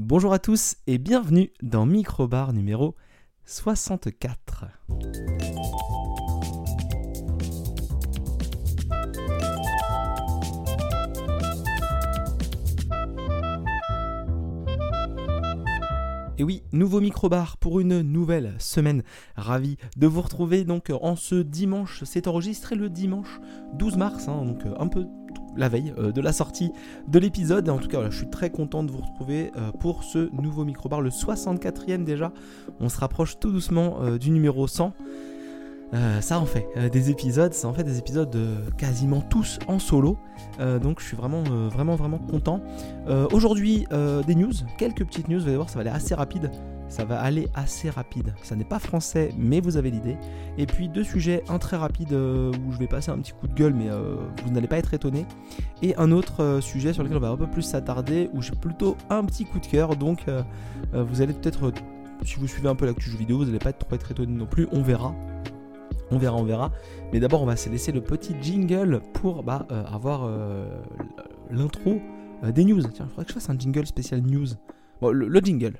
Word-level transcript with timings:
Bonjour 0.00 0.32
à 0.32 0.38
tous 0.38 0.76
et 0.86 0.96
bienvenue 0.96 1.50
dans 1.60 1.84
Microbar 1.84 2.52
numéro 2.52 2.94
64. 3.46 4.66
Et 16.38 16.44
oui, 16.44 16.62
nouveau 16.70 17.00
microbar 17.00 17.56
pour 17.56 17.80
une 17.80 18.00
nouvelle 18.02 18.54
semaine. 18.60 19.02
Ravi 19.34 19.78
de 19.96 20.06
vous 20.06 20.22
retrouver 20.22 20.62
donc 20.62 20.92
en 21.00 21.16
ce 21.16 21.34
dimanche. 21.34 22.04
C'est 22.04 22.28
enregistré 22.28 22.76
le 22.76 22.88
dimanche 22.88 23.40
12 23.74 23.96
mars, 23.96 24.28
hein, 24.28 24.44
donc 24.44 24.62
un 24.64 24.86
peu 24.86 25.08
la 25.58 25.68
veille 25.68 25.92
euh, 25.98 26.12
de 26.12 26.20
la 26.20 26.32
sortie 26.32 26.72
de 27.08 27.18
l'épisode. 27.18 27.68
En 27.68 27.78
tout 27.78 27.88
cas, 27.88 28.08
je 28.10 28.16
suis 28.16 28.30
très 28.30 28.50
content 28.50 28.82
de 28.82 28.90
vous 28.90 29.00
retrouver 29.00 29.52
euh, 29.56 29.72
pour 29.72 30.04
ce 30.04 30.30
nouveau 30.40 30.64
microbar, 30.64 31.00
le 31.00 31.10
64e 31.10 32.04
déjà. 32.04 32.32
On 32.80 32.88
se 32.88 32.98
rapproche 32.98 33.38
tout 33.38 33.50
doucement 33.50 33.98
euh, 34.00 34.18
du 34.18 34.30
numéro 34.30 34.66
100. 34.66 34.94
ça 36.20 36.38
en 36.38 36.44
fait 36.44 36.66
des 36.92 37.10
épisodes, 37.10 37.54
ça 37.54 37.66
en 37.66 37.72
fait 37.72 37.82
des 37.82 37.98
épisodes 37.98 38.36
quasiment 38.76 39.22
tous 39.22 39.58
en 39.68 39.78
solo. 39.78 40.18
donc 40.82 41.00
je 41.00 41.06
suis 41.06 41.16
vraiment 41.16 41.42
vraiment 41.70 41.96
vraiment 41.96 42.18
content. 42.18 42.60
Aujourd'hui 43.32 43.86
des 44.26 44.34
news, 44.34 44.52
quelques 44.76 45.06
petites 45.06 45.28
news, 45.28 45.40
vous 45.40 45.46
allez 45.46 45.56
voir 45.56 45.70
ça 45.70 45.76
va 45.76 45.80
aller 45.80 45.96
assez 45.96 46.14
rapide 46.14 46.50
ça 46.88 47.04
va 47.04 47.20
aller 47.20 47.48
assez 47.54 47.90
rapide. 47.90 48.34
Ça 48.42 48.56
n'est 48.56 48.64
pas 48.64 48.78
français, 48.78 49.30
mais 49.38 49.60
vous 49.60 49.76
avez 49.76 49.90
l'idée. 49.90 50.16
Et 50.56 50.66
puis 50.66 50.88
deux 50.88 51.04
sujets, 51.04 51.42
un 51.48 51.58
très 51.58 51.76
rapide 51.76 52.12
euh, 52.12 52.52
où 52.66 52.72
je 52.72 52.78
vais 52.78 52.86
passer 52.86 53.10
un 53.10 53.18
petit 53.18 53.32
coup 53.32 53.46
de 53.46 53.54
gueule, 53.54 53.74
mais 53.74 53.88
euh, 53.88 54.16
vous 54.44 54.50
n'allez 54.50 54.68
pas 54.68 54.78
être 54.78 54.94
étonné. 54.94 55.26
Et 55.82 55.94
un 55.96 56.10
autre 56.12 56.42
euh, 56.42 56.60
sujet 56.60 56.92
sur 56.92 57.02
lequel 57.02 57.18
on 57.18 57.20
va 57.20 57.28
un 57.28 57.36
peu 57.36 57.46
plus 57.46 57.62
s'attarder, 57.62 58.30
où 58.32 58.42
j'ai 58.42 58.54
plutôt 58.54 58.96
un 59.10 59.24
petit 59.24 59.44
coup 59.44 59.60
de 59.60 59.66
cœur. 59.66 59.96
Donc 59.96 60.26
vous 60.92 61.20
allez 61.20 61.34
peut-être, 61.34 61.72
si 62.24 62.36
vous 62.36 62.46
suivez 62.46 62.68
un 62.68 62.74
peu 62.74 62.86
l'actu 62.86 63.10
jeu 63.10 63.18
vidéo, 63.18 63.38
vous 63.38 63.44
n'allez 63.44 63.58
pas 63.58 63.70
être 63.70 63.78
trop 63.78 63.94
être 63.94 64.10
étonné 64.10 64.32
non 64.32 64.46
plus. 64.46 64.66
On 64.72 64.82
verra. 64.82 65.14
On 66.10 66.18
verra, 66.18 66.36
on 66.36 66.44
verra. 66.44 66.72
Mais 67.12 67.20
d'abord, 67.20 67.42
on 67.42 67.46
va 67.46 67.56
se 67.56 67.68
laisser 67.68 67.92
le 67.92 68.00
petit 68.00 68.34
jingle 68.40 69.00
pour 69.12 69.42
bah, 69.42 69.66
avoir 69.92 70.28
l'intro 71.50 72.00
des 72.42 72.64
news. 72.64 72.82
Tiens, 72.82 73.06
il 73.06 73.10
faudrait 73.10 73.24
que 73.24 73.30
je 73.30 73.34
fasse 73.34 73.50
un 73.50 73.58
jingle 73.58 73.86
spécial 73.86 74.22
news. 74.22 74.46
Bon, 75.00 75.10
le 75.10 75.40
jingle. 75.40 75.74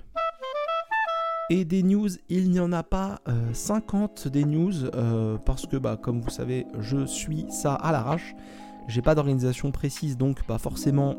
Et 1.51 1.65
des 1.65 1.83
news, 1.83 2.09
il 2.29 2.51
n'y 2.51 2.61
en 2.61 2.73
a 2.73 2.83
pas 2.83 3.21
50 3.55 4.25
euh, 4.27 4.31
des 4.31 4.45
news, 4.45 4.85
euh, 4.95 5.39
parce 5.39 5.67
que 5.67 5.79
bah, 5.79 5.97
comme 6.01 6.21
vous 6.21 6.29
savez, 6.29 6.67
je 6.79 7.07
suis 7.07 7.47
ça 7.49 7.75
à 7.75 7.91
l'arrache. 7.91 8.35
J'ai 8.87 9.01
pas 9.01 9.15
d'organisation 9.15 9.71
précise, 9.71 10.19
donc 10.19 10.43
pas 10.45 10.59
forcément 10.59 11.17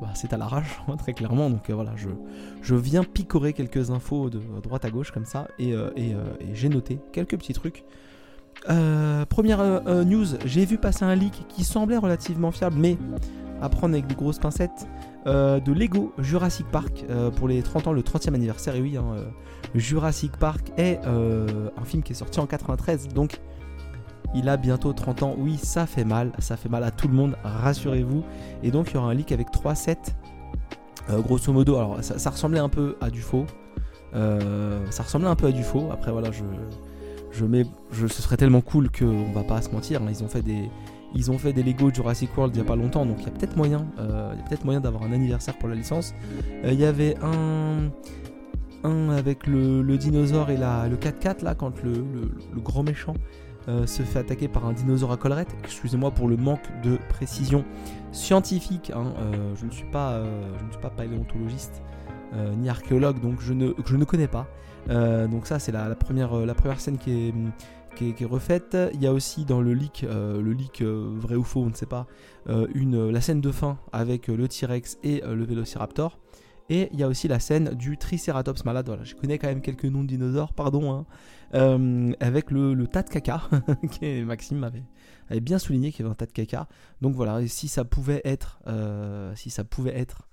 bah, 0.00 0.10
c'est 0.14 0.34
à 0.34 0.36
l'arrache, 0.36 0.80
très 0.98 1.14
clairement. 1.14 1.48
Donc 1.48 1.70
euh, 1.70 1.74
voilà, 1.74 1.92
je, 1.96 2.10
je, 2.60 2.74
viens 2.74 3.02
picorer 3.02 3.54
quelques 3.54 3.90
infos 3.90 4.28
de 4.28 4.40
droite 4.62 4.84
à 4.84 4.90
gauche 4.90 5.12
comme 5.12 5.24
ça, 5.24 5.48
et, 5.58 5.70
et 5.96 6.14
j'ai 6.52 6.68
noté 6.68 7.00
quelques 7.12 7.38
petits 7.38 7.54
trucs. 7.54 7.84
première 8.66 9.82
news, 10.04 10.26
j'ai 10.44 10.66
vu 10.66 10.76
passer 10.76 11.06
un 11.06 11.14
leak 11.14 11.46
qui 11.48 11.64
semblait 11.64 11.96
relativement 11.96 12.50
fiable, 12.50 12.76
mais 12.78 12.98
à 13.62 13.70
prendre 13.70 13.94
avec 13.94 14.06
de 14.06 14.14
grosses 14.14 14.38
pincettes. 14.38 14.86
Euh, 15.26 15.60
de 15.60 15.72
Lego 15.72 16.14
Jurassic 16.18 16.66
Park 16.68 17.04
euh, 17.10 17.30
pour 17.30 17.46
les 17.46 17.62
30 17.62 17.88
ans, 17.88 17.92
le 17.92 18.00
30e 18.00 18.34
anniversaire. 18.34 18.74
Et 18.74 18.80
oui, 18.80 18.96
hein, 18.96 19.04
euh, 19.14 19.24
Jurassic 19.74 20.36
Park 20.36 20.72
est 20.78 20.98
un 21.04 21.84
film 21.84 22.02
qui 22.02 22.12
est 22.12 22.16
sorti 22.16 22.40
en 22.40 22.46
93, 22.46 23.08
donc 23.08 23.40
il 24.34 24.48
a 24.48 24.56
bientôt 24.56 24.92
30 24.92 25.22
ans. 25.22 25.34
Oui, 25.36 25.58
ça 25.58 25.86
fait 25.86 26.04
mal, 26.04 26.32
ça 26.38 26.56
fait 26.56 26.68
mal 26.68 26.84
à 26.84 26.90
tout 26.90 27.08
le 27.08 27.14
monde, 27.14 27.36
rassurez-vous. 27.44 28.24
Et 28.62 28.70
donc 28.70 28.90
il 28.90 28.94
y 28.94 28.96
aura 28.96 29.10
un 29.10 29.14
leak 29.14 29.32
avec 29.32 29.50
3 29.50 29.74
sets. 29.74 29.96
grosso 31.08 31.52
modo, 31.52 31.76
alors 31.76 31.98
ça, 32.02 32.30
ressemblait 32.30 32.60
un 32.60 32.68
peu 32.68 32.96
à 33.00 33.10
du 33.10 33.20
faux. 33.20 33.44
ça 34.12 35.02
ressemblait 35.02 35.28
un 35.28 35.36
peu 35.36 35.48
à 35.48 35.52
du 35.52 35.62
faux. 35.62 35.90
Après 35.92 36.12
voilà, 36.12 36.30
je, 36.32 37.44
mets, 37.44 37.66
je, 37.92 38.06
ce 38.06 38.22
serait 38.22 38.38
tellement 38.38 38.62
cool 38.62 38.90
qu'on 38.90 39.32
va 39.32 39.44
pas 39.44 39.60
se 39.60 39.70
mentir. 39.70 40.02
Hein. 40.02 40.06
ils 40.08 40.24
ont 40.24 40.28
fait 40.28 40.42
des, 40.42 40.70
ils 41.14 41.30
ont 41.30 41.38
fait 41.38 41.52
des 41.52 41.62
Lego 41.62 41.90
Jurassic 41.92 42.36
World 42.36 42.54
il 42.54 42.60
n'y 42.60 42.64
a 42.64 42.68
pas 42.68 42.76
longtemps, 42.76 43.04
donc 43.04 43.16
il 43.20 43.24
y 43.24 43.28
a 43.28 43.32
peut-être 43.32 43.56
moyen, 43.56 43.86
euh, 43.98 44.34
moyen 44.64 44.80
d'avoir 44.80 45.02
un 45.02 45.12
anniversaire 45.12 45.56
pour 45.58 45.68
la 45.68 45.74
licence. 45.74 46.14
Euh, 46.64 46.72
il 46.72 46.80
y 46.80 46.84
avait 46.84 47.16
un, 47.22 47.90
un 48.84 49.10
avec 49.10 49.46
le, 49.46 49.82
dinosaure 49.96 50.50
et 50.50 50.56
la, 50.56 50.88
le 50.88 50.96
4x4 50.96 51.44
là, 51.44 51.54
quand 51.54 51.82
le, 51.82 52.04
grand 52.56 52.82
méchant 52.82 53.14
euh, 53.68 53.86
se 53.86 54.02
fait 54.02 54.20
attaquer 54.20 54.48
par 54.48 54.66
un 54.66 54.72
dinosaure 54.72 55.12
à 55.12 55.16
collerette. 55.16 55.54
Excusez-moi 55.64 56.12
pour 56.12 56.28
le 56.28 56.36
manque 56.36 56.68
de 56.82 56.98
précision 57.08 57.64
scientifique. 58.12 58.92
Hein, 58.94 59.12
je 59.56 59.66
ne 59.66 59.70
suis 59.70 59.88
pas, 59.90 60.22
je 60.72 60.78
pas 60.78 60.90
paléontologiste 60.90 61.82
ni 62.56 62.68
archéologue, 62.68 63.20
donc 63.20 63.40
je 63.40 63.52
ne, 63.52 63.72
je 63.84 63.96
ne 63.96 64.04
connais 64.04 64.28
pas. 64.28 64.46
donc 64.88 65.46
ça 65.46 65.58
c'est 65.58 65.72
la, 65.72 65.94
première, 65.96 66.34
la 66.34 66.54
première 66.54 66.80
scène 66.80 66.96
qui 66.96 67.28
est 67.28 67.34
qui 68.14 68.24
est, 68.24 68.26
refaite. 68.26 68.76
Il 68.94 69.02
y 69.02 69.06
a 69.06 69.12
aussi 69.12 69.44
dans 69.44 69.60
le 69.60 69.74
leak, 69.74 70.04
euh, 70.04 70.40
le 70.40 70.52
leak 70.52 70.80
euh, 70.80 71.12
vrai 71.16 71.36
ou 71.36 71.44
faux, 71.44 71.60
on 71.60 71.68
ne 71.68 71.74
sait 71.74 71.86
pas, 71.86 72.06
euh, 72.48 72.66
une, 72.74 73.10
la 73.10 73.20
scène 73.20 73.40
de 73.40 73.50
fin 73.50 73.78
avec 73.92 74.28
le 74.28 74.48
T-Rex 74.48 74.98
et 75.02 75.22
le 75.26 75.44
Vélociraptor. 75.44 76.18
Et 76.70 76.88
il 76.92 77.00
y 77.00 77.02
a 77.02 77.08
aussi 77.08 77.26
la 77.26 77.40
scène 77.40 77.74
du 77.74 77.98
Triceratops 77.98 78.64
malade. 78.64 78.86
Voilà, 78.86 79.04
je 79.04 79.14
connais 79.14 79.38
quand 79.38 79.48
même 79.48 79.60
quelques 79.60 79.84
noms 79.84 80.02
de 80.02 80.08
dinosaures, 80.08 80.52
pardon. 80.52 81.04
Hein. 81.52 82.14
avec 82.20 82.50
le, 82.50 82.86
tas 82.86 83.02
de 83.02 83.10
caca, 83.10 83.42
qui 83.90 84.22
Maxime 84.22 84.64
avait, 84.64 85.40
bien 85.40 85.58
souligné 85.58 85.90
qu'il 85.90 86.00
y 86.00 86.02
avait 86.04 86.12
un 86.12 86.14
tas 86.14 86.26
de 86.26 86.32
caca. 86.32 86.68
Donc 87.00 87.14
voilà, 87.16 87.46
si 87.48 87.66
ça 87.68 87.84
pouvait 87.84 88.22
être, 88.24 88.60
si 89.34 89.50
ça 89.50 89.64
pouvait 89.64 89.98
être 89.98 90.28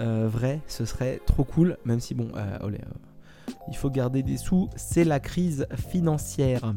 vrai, 0.00 0.60
ce 0.66 0.84
serait 0.84 1.20
trop 1.24 1.44
cool. 1.44 1.78
Même 1.84 2.00
si 2.00 2.14
bon, 2.14 2.32
il 3.68 3.76
faut 3.76 3.90
garder 3.90 4.24
des 4.24 4.38
sous, 4.38 4.68
c'est 4.74 5.04
la 5.04 5.20
crise 5.20 5.68
financière 5.76 6.74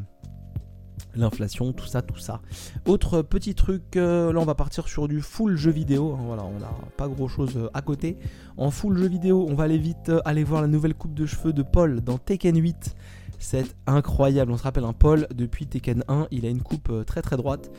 l'inflation, 1.16 1.74
tout 1.74 1.86
ça, 1.86 2.02
tout 2.02 2.20
ça. 2.20 2.42
Autre 2.86 3.22
petit 3.22 3.56
truc, 3.56 3.96
euh, 3.96 4.32
là 4.32 4.40
on 4.40 4.46
va 4.46 4.56
partir 4.56 4.88
sur 4.88 5.08
du 5.08 5.22
full 5.22 5.56
jeu 5.56 5.72
vidéo. 5.72 6.14
Hein, 6.14 6.24
voilà, 6.26 6.44
on 6.44 6.60
n'a 6.60 6.72
pas 6.98 7.08
grand 7.08 7.28
chose 7.28 7.54
euh, 7.56 7.70
à 7.74 7.82
côté. 7.82 8.18
En 8.58 8.72
full 8.72 8.98
jeu 8.98 9.08
vidéo, 9.08 9.46
on 9.50 9.56
va 9.56 9.66
aller 9.66 9.78
vite 9.78 10.10
euh, 10.10 10.22
aller 10.26 10.44
voir 10.44 10.62
la 10.62 10.68
nouvelle 10.68 10.94
coupe 10.94 11.14
de 11.14 11.26
cheveux 11.26 11.54
de 11.54 11.64
Paul 11.64 12.02
dans 12.02 12.18
Tekken 12.18 12.58
8. 12.58 12.96
C'est 13.40 13.76
incroyable. 13.88 14.52
On 14.52 14.58
se 14.58 14.64
rappelle 14.64 14.84
un 14.84 14.94
Paul 14.94 15.28
depuis 15.34 15.66
Tekken 15.66 16.04
1, 16.08 16.28
il 16.32 16.46
a 16.46 16.50
une 16.50 16.62
coupe 16.62 16.92
très 17.06 17.22
très 17.22 17.38
droite. 17.38 17.72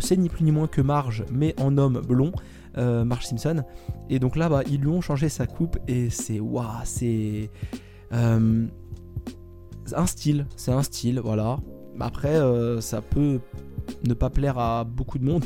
c'est 0.00 0.16
ni 0.16 0.28
plus 0.28 0.44
ni 0.44 0.52
moins 0.52 0.68
que 0.68 0.80
Marge, 0.80 1.24
mais 1.32 1.60
en 1.60 1.76
homme 1.76 2.00
blond. 2.00 2.30
Marge 2.76 3.26
Simpson. 3.26 3.64
Et 4.08 4.20
donc 4.20 4.36
là, 4.36 4.48
bah, 4.48 4.62
ils 4.70 4.80
lui 4.80 4.86
ont 4.86 5.00
changé 5.00 5.28
sa 5.28 5.48
coupe 5.48 5.76
et 5.88 6.08
c'est 6.10 6.38
waouh, 6.38 6.68
c'est 6.84 7.50
un 8.12 8.68
style, 10.06 10.46
c'est 10.54 10.70
un 10.70 10.84
style, 10.84 11.18
voilà. 11.18 11.58
Après, 12.00 12.36
euh, 12.36 12.80
ça 12.80 13.02
peut 13.02 13.40
ne 14.06 14.14
pas 14.14 14.30
plaire 14.30 14.58
à 14.58 14.84
beaucoup 14.84 15.18
de 15.18 15.24
monde. 15.24 15.44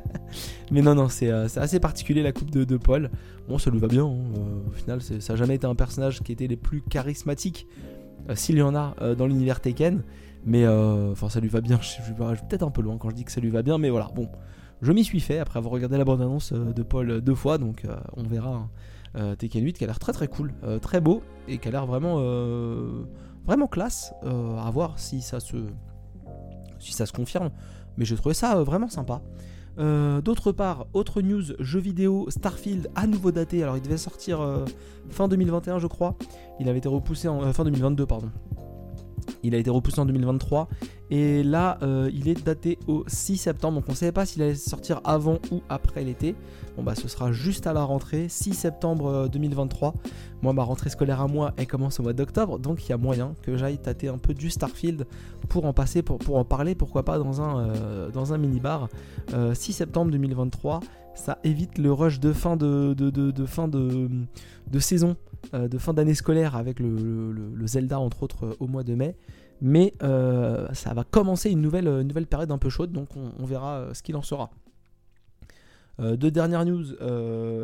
Mais 0.70 0.80
non, 0.80 0.94
non, 0.94 1.08
euh, 1.22 1.48
c'est 1.48 1.60
assez 1.60 1.80
particulier 1.80 2.22
la 2.22 2.32
coupe 2.32 2.50
de, 2.50 2.76
Paul. 2.76 3.10
Bon, 3.48 3.58
ça 3.58 3.70
lui 3.70 3.78
va 3.78 3.88
bien. 3.88 4.04
Hein. 4.04 4.16
Euh, 4.36 4.68
au 4.68 4.72
final, 4.72 5.02
ça 5.02 5.32
n'a 5.32 5.36
jamais 5.36 5.56
été 5.56 5.66
un 5.66 5.74
personnage 5.74 6.20
qui 6.22 6.32
était 6.32 6.46
les 6.46 6.56
plus 6.56 6.82
charismatiques, 6.82 7.66
s'il 8.34 8.56
y 8.56 8.62
en 8.62 8.74
a 8.74 8.94
dans 9.16 9.26
l'univers 9.26 9.60
Taken. 9.60 10.02
Mais 10.46 10.66
enfin, 10.66 11.28
ça 11.28 11.40
lui 11.40 11.48
va 11.48 11.60
bien. 11.60 11.78
Je, 11.82 12.12
vais 12.12 12.36
peut-être 12.48 12.62
un 12.62 12.70
peu 12.70 12.82
loin 12.82 12.96
quand 12.96 13.10
je 13.10 13.16
dis 13.16 13.24
que 13.24 13.32
ça 13.32 13.40
lui 13.40 13.50
va 13.50 13.62
bien. 13.62 13.78
Mais 13.78 13.90
voilà, 13.90 14.08
bon, 14.14 14.28
je 14.80 14.92
m'y 14.92 15.04
suis 15.04 15.20
fait 15.20 15.38
après 15.38 15.58
avoir 15.58 15.72
regardé 15.74 15.98
la 15.98 16.04
bande-annonce 16.04 16.52
de 16.52 16.82
Paul 16.82 17.20
deux 17.20 17.34
fois. 17.34 17.58
Donc, 17.58 17.86
on 18.16 18.22
verra. 18.22 18.68
Hein. 19.16 19.36
Tekken 19.38 19.62
8 19.62 19.78
qui 19.78 19.84
a 19.84 19.86
l'air 19.86 20.00
très 20.00 20.12
très 20.12 20.26
cool, 20.26 20.52
très 20.82 21.00
beau 21.00 21.22
et 21.46 21.58
qui 21.58 21.68
a 21.68 21.70
l'air 21.70 21.86
vraiment 21.86 22.18
vraiment 23.44 23.66
classe. 23.66 24.12
Euh, 24.24 24.58
à 24.58 24.70
voir 24.70 24.98
si 24.98 25.22
ça 25.22 25.40
se 25.40 25.56
si 26.78 26.92
ça 26.92 27.06
se 27.06 27.12
confirme. 27.12 27.50
Mais 27.96 28.04
j'ai 28.04 28.16
trouvé 28.16 28.34
ça 28.34 28.56
euh, 28.56 28.64
vraiment 28.64 28.88
sympa. 28.88 29.22
Euh, 29.78 30.20
d'autre 30.20 30.52
part, 30.52 30.86
autre 30.92 31.20
news, 31.20 31.42
jeu 31.58 31.80
vidéo 31.80 32.26
Starfield 32.28 32.90
à 32.94 33.06
nouveau 33.06 33.32
daté. 33.32 33.62
Alors 33.62 33.76
il 33.76 33.82
devait 33.82 33.96
sortir 33.96 34.64
fin 35.10 35.28
2021 35.28 35.78
je 35.78 35.86
crois. 35.86 36.16
Il 36.60 36.68
avait 36.68 36.78
été 36.78 36.88
repoussé 36.88 37.28
en 37.28 37.52
fin 37.52 37.64
2022 37.64 38.06
pardon. 38.06 38.30
Il 39.44 39.54
a 39.54 39.58
été 39.58 39.70
repoussé 39.70 40.00
en 40.00 40.06
2023 40.06 40.68
et 41.10 41.42
là 41.42 41.78
il 42.12 42.28
est 42.28 42.44
daté 42.44 42.78
au 42.88 43.04
6 43.06 43.36
septembre. 43.36 43.78
Donc 43.78 43.84
on 43.88 43.92
ne 43.92 43.96
savait 43.96 44.12
pas 44.12 44.26
s'il 44.26 44.42
allait 44.42 44.54
sortir 44.54 45.00
avant 45.04 45.38
ou 45.52 45.60
après 45.68 46.02
l'été. 46.02 46.34
Bon 46.76 46.82
bah 46.82 46.96
ce 46.96 47.06
sera 47.06 47.30
juste 47.30 47.68
à 47.68 47.72
la 47.72 47.84
rentrée, 47.84 48.28
6 48.28 48.52
septembre 48.54 49.28
2023. 49.28 49.88
Euh, 49.88 50.08
moi 50.42 50.52
ma 50.52 50.64
rentrée 50.64 50.90
scolaire 50.90 51.20
à 51.20 51.28
moi 51.28 51.52
elle 51.56 51.68
commence 51.68 52.00
au 52.00 52.02
mois 52.02 52.12
d'octobre, 52.12 52.58
donc 52.58 52.84
il 52.84 52.90
y 52.90 52.92
a 52.92 52.96
moyen 52.96 53.34
que 53.42 53.56
j'aille 53.56 53.78
tâter 53.78 54.08
un 54.08 54.18
peu 54.18 54.34
du 54.34 54.50
Starfield 54.50 55.06
pour 55.48 55.66
en 55.66 55.72
passer, 55.72 56.02
pour, 56.02 56.36
en 56.36 56.44
parler, 56.44 56.74
pourquoi 56.74 57.04
pas 57.04 57.18
dans 57.18 57.40
un, 57.40 57.60
euh, 57.60 58.10
dans 58.10 58.32
un 58.32 58.38
mini-bar. 58.38 58.88
6 59.28 59.34
euh, 59.34 59.54
septembre 59.54 60.10
2023, 60.10 60.80
ça 61.14 61.38
évite 61.44 61.78
le 61.78 61.92
rush 61.92 62.20
de 62.20 62.32
fin 62.32 62.56
de, 62.56 62.94
fin 63.46 63.68
de, 63.68 64.08
saison, 64.78 65.16
de 65.52 65.78
fin 65.78 65.94
d'année 65.94 66.14
scolaire 66.14 66.56
avec 66.56 66.80
le, 66.80 67.66
Zelda 67.66 67.98
entre 67.98 68.22
autres 68.22 68.56
au 68.60 68.66
mois 68.66 68.82
de 68.82 68.94
mai. 68.94 69.16
Mais 69.60 69.94
ça 70.00 70.94
va 70.94 71.04
commencer 71.04 71.50
une 71.50 71.60
nouvelle, 71.60 72.02
nouvelle 72.02 72.26
période 72.26 72.50
un 72.50 72.58
peu 72.58 72.68
chaude, 72.68 72.92
donc 72.92 73.08
on 73.16 73.44
verra 73.44 73.88
ce 73.92 74.02
qu'il 74.02 74.16
en 74.16 74.22
sera. 74.22 74.50
deux 75.98 76.30
dernières 76.30 76.64
news. 76.64 76.84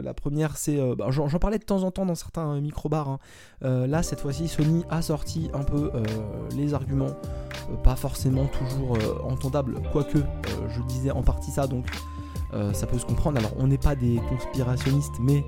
la 0.02 0.14
première, 0.14 0.56
c'est. 0.56 0.78
Bah, 0.96 1.06
j'en, 1.10 1.28
parlais 1.38 1.58
de 1.58 1.64
temps 1.64 1.82
en 1.82 1.90
temps 1.90 2.06
dans 2.06 2.14
certains 2.14 2.60
micro-bars. 2.60 3.18
Hein. 3.62 3.86
là, 3.86 4.02
cette 4.02 4.20
fois-ci, 4.20 4.48
Sony 4.48 4.84
a 4.88 5.02
sorti 5.02 5.50
un 5.52 5.64
peu 5.64 5.90
les 6.56 6.72
arguments. 6.72 7.16
pas 7.82 7.96
forcément 7.96 8.46
toujours 8.46 8.96
entendables, 9.24 9.74
quoique 9.92 10.18
je 10.68 10.82
disais 10.88 11.10
en 11.10 11.22
partie 11.22 11.50
ça, 11.50 11.66
donc 11.66 11.86
ça 12.72 12.86
peut 12.86 12.98
se 12.98 13.06
comprendre. 13.06 13.38
Alors, 13.38 13.52
on 13.58 13.66
n'est 13.66 13.78
pas 13.78 13.94
des 13.94 14.20
conspirationnistes, 14.28 15.14
mais 15.20 15.44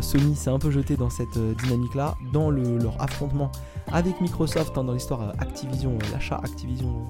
Sony 0.00 0.34
s'est 0.34 0.50
un 0.50 0.58
peu 0.58 0.70
jeté 0.70 0.96
dans 0.96 1.10
cette 1.10 1.38
dynamique-là, 1.38 2.14
dans 2.32 2.50
leur 2.50 3.00
affrontement 3.00 3.50
avec 3.92 4.20
Microsoft, 4.20 4.76
hein, 4.76 4.84
dans 4.84 4.92
l'histoire 4.92 5.32
Activision, 5.38 5.98
l'achat 6.12 6.40
Activision 6.42 7.04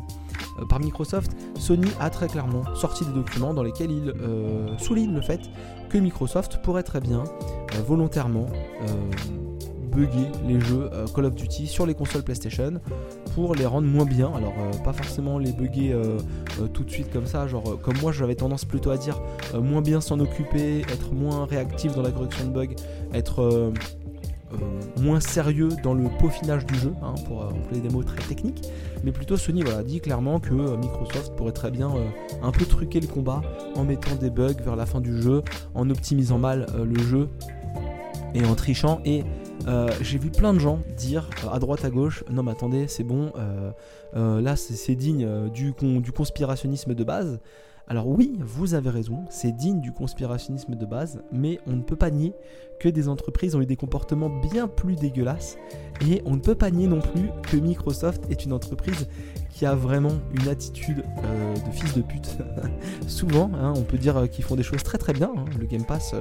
euh, 0.58 0.64
par 0.64 0.80
Microsoft, 0.80 1.32
Sony 1.58 1.88
a 2.00 2.10
très 2.10 2.28
clairement 2.28 2.62
sorti 2.74 3.04
des 3.04 3.12
documents 3.12 3.54
dans 3.54 3.62
lesquels 3.62 3.90
il 3.90 4.10
euh, 4.10 4.76
souligne 4.78 5.14
le 5.14 5.22
fait 5.22 5.40
que 5.88 5.98
Microsoft 5.98 6.60
pourrait 6.62 6.82
très 6.82 7.00
bien 7.00 7.24
euh, 7.24 7.82
volontairement 7.86 8.46
bugger 9.96 10.28
les 10.46 10.60
jeux 10.60 10.90
Call 11.14 11.24
of 11.24 11.34
Duty 11.34 11.66
sur 11.66 11.86
les 11.86 11.94
consoles 11.94 12.22
PlayStation 12.22 12.80
pour 13.34 13.54
les 13.54 13.66
rendre 13.66 13.88
moins 13.88 14.04
bien. 14.04 14.30
Alors 14.34 14.54
pas 14.84 14.92
forcément 14.92 15.38
les 15.38 15.52
bugger 15.52 15.98
tout 16.72 16.84
de 16.84 16.90
suite 16.90 17.10
comme 17.12 17.26
ça, 17.26 17.46
genre 17.46 17.80
comme 17.80 17.96
moi 18.02 18.12
j'avais 18.12 18.34
tendance 18.34 18.64
plutôt 18.64 18.90
à 18.90 18.98
dire 18.98 19.20
moins 19.54 19.82
bien 19.82 20.00
s'en 20.00 20.20
occuper, 20.20 20.82
être 20.82 21.12
moins 21.12 21.46
réactif 21.46 21.94
dans 21.94 22.02
la 22.02 22.10
correction 22.10 22.46
de 22.46 22.52
bugs, 22.52 22.74
être 23.14 23.72
euh, 24.52 24.58
moins 25.02 25.18
sérieux 25.18 25.70
dans 25.82 25.92
le 25.92 26.08
peaufinage 26.20 26.64
du 26.66 26.76
jeu, 26.76 26.92
hein, 27.02 27.14
pour 27.26 27.42
euh, 27.42 27.48
employer 27.48 27.80
des 27.80 27.88
mots 27.88 28.04
très 28.04 28.22
techniques, 28.28 28.68
mais 29.02 29.10
plutôt 29.10 29.36
Sony 29.36 29.62
voilà, 29.62 29.82
dit 29.82 30.00
clairement 30.00 30.38
que 30.38 30.54
euh, 30.54 30.76
Microsoft 30.76 31.34
pourrait 31.36 31.52
très 31.52 31.72
bien 31.72 31.90
un 32.42 32.52
peu 32.52 32.64
truquer 32.64 33.00
le 33.00 33.08
combat 33.08 33.42
en 33.74 33.84
mettant 33.84 34.14
des 34.14 34.30
bugs 34.30 34.54
vers 34.64 34.76
la 34.76 34.86
fin 34.86 35.00
du 35.00 35.20
jeu, 35.20 35.42
en 35.74 35.90
optimisant 35.90 36.38
mal 36.38 36.66
le 36.76 37.02
jeu 37.02 37.28
et 38.34 38.44
en 38.44 38.54
trichant. 38.54 39.00
Et 39.04 39.24
j'ai 40.00 40.18
vu 40.18 40.30
plein 40.30 40.54
de 40.54 40.58
gens 40.58 40.80
dire 40.96 41.28
à 41.52 41.58
droite 41.58 41.84
à 41.84 41.90
gauche, 41.90 42.24
non 42.30 42.42
mais 42.42 42.52
attendez, 42.52 42.86
c'est 42.88 43.04
bon, 43.04 43.32
là 44.14 44.56
c'est 44.56 44.94
digne 44.94 45.48
du, 45.50 45.72
du 46.00 46.12
conspirationnisme 46.12 46.94
de 46.94 47.04
base. 47.04 47.40
Alors 47.88 48.08
oui, 48.08 48.36
vous 48.40 48.74
avez 48.74 48.90
raison, 48.90 49.24
c'est 49.30 49.52
digne 49.52 49.80
du 49.80 49.92
conspirationnisme 49.92 50.74
de 50.74 50.86
base, 50.86 51.22
mais 51.30 51.60
on 51.68 51.76
ne 51.76 51.82
peut 51.82 51.94
pas 51.94 52.10
nier 52.10 52.34
que 52.80 52.88
des 52.88 53.08
entreprises 53.08 53.54
ont 53.54 53.60
eu 53.60 53.66
des 53.66 53.76
comportements 53.76 54.28
bien 54.28 54.66
plus 54.66 54.96
dégueulasses, 54.96 55.56
et 56.04 56.20
on 56.24 56.34
ne 56.34 56.40
peut 56.40 56.56
pas 56.56 56.72
nier 56.72 56.88
non 56.88 57.00
plus 57.00 57.30
que 57.42 57.56
Microsoft 57.56 58.24
est 58.28 58.44
une 58.44 58.52
entreprise 58.52 59.06
qui 59.56 59.64
a 59.64 59.74
vraiment 59.74 60.12
une 60.38 60.48
attitude 60.48 61.02
euh, 61.24 61.54
de 61.54 61.72
fils 61.72 61.94
de 61.94 62.02
pute. 62.02 62.36
Souvent, 63.08 63.50
hein, 63.54 63.72
on 63.74 63.84
peut 63.84 63.96
dire 63.96 64.28
qu'ils 64.30 64.44
font 64.44 64.54
des 64.54 64.62
choses 64.62 64.82
très 64.82 64.98
très 64.98 65.14
bien, 65.14 65.32
hein. 65.34 65.46
le 65.58 65.64
Game 65.64 65.84
Pass 65.84 66.12
euh, 66.12 66.20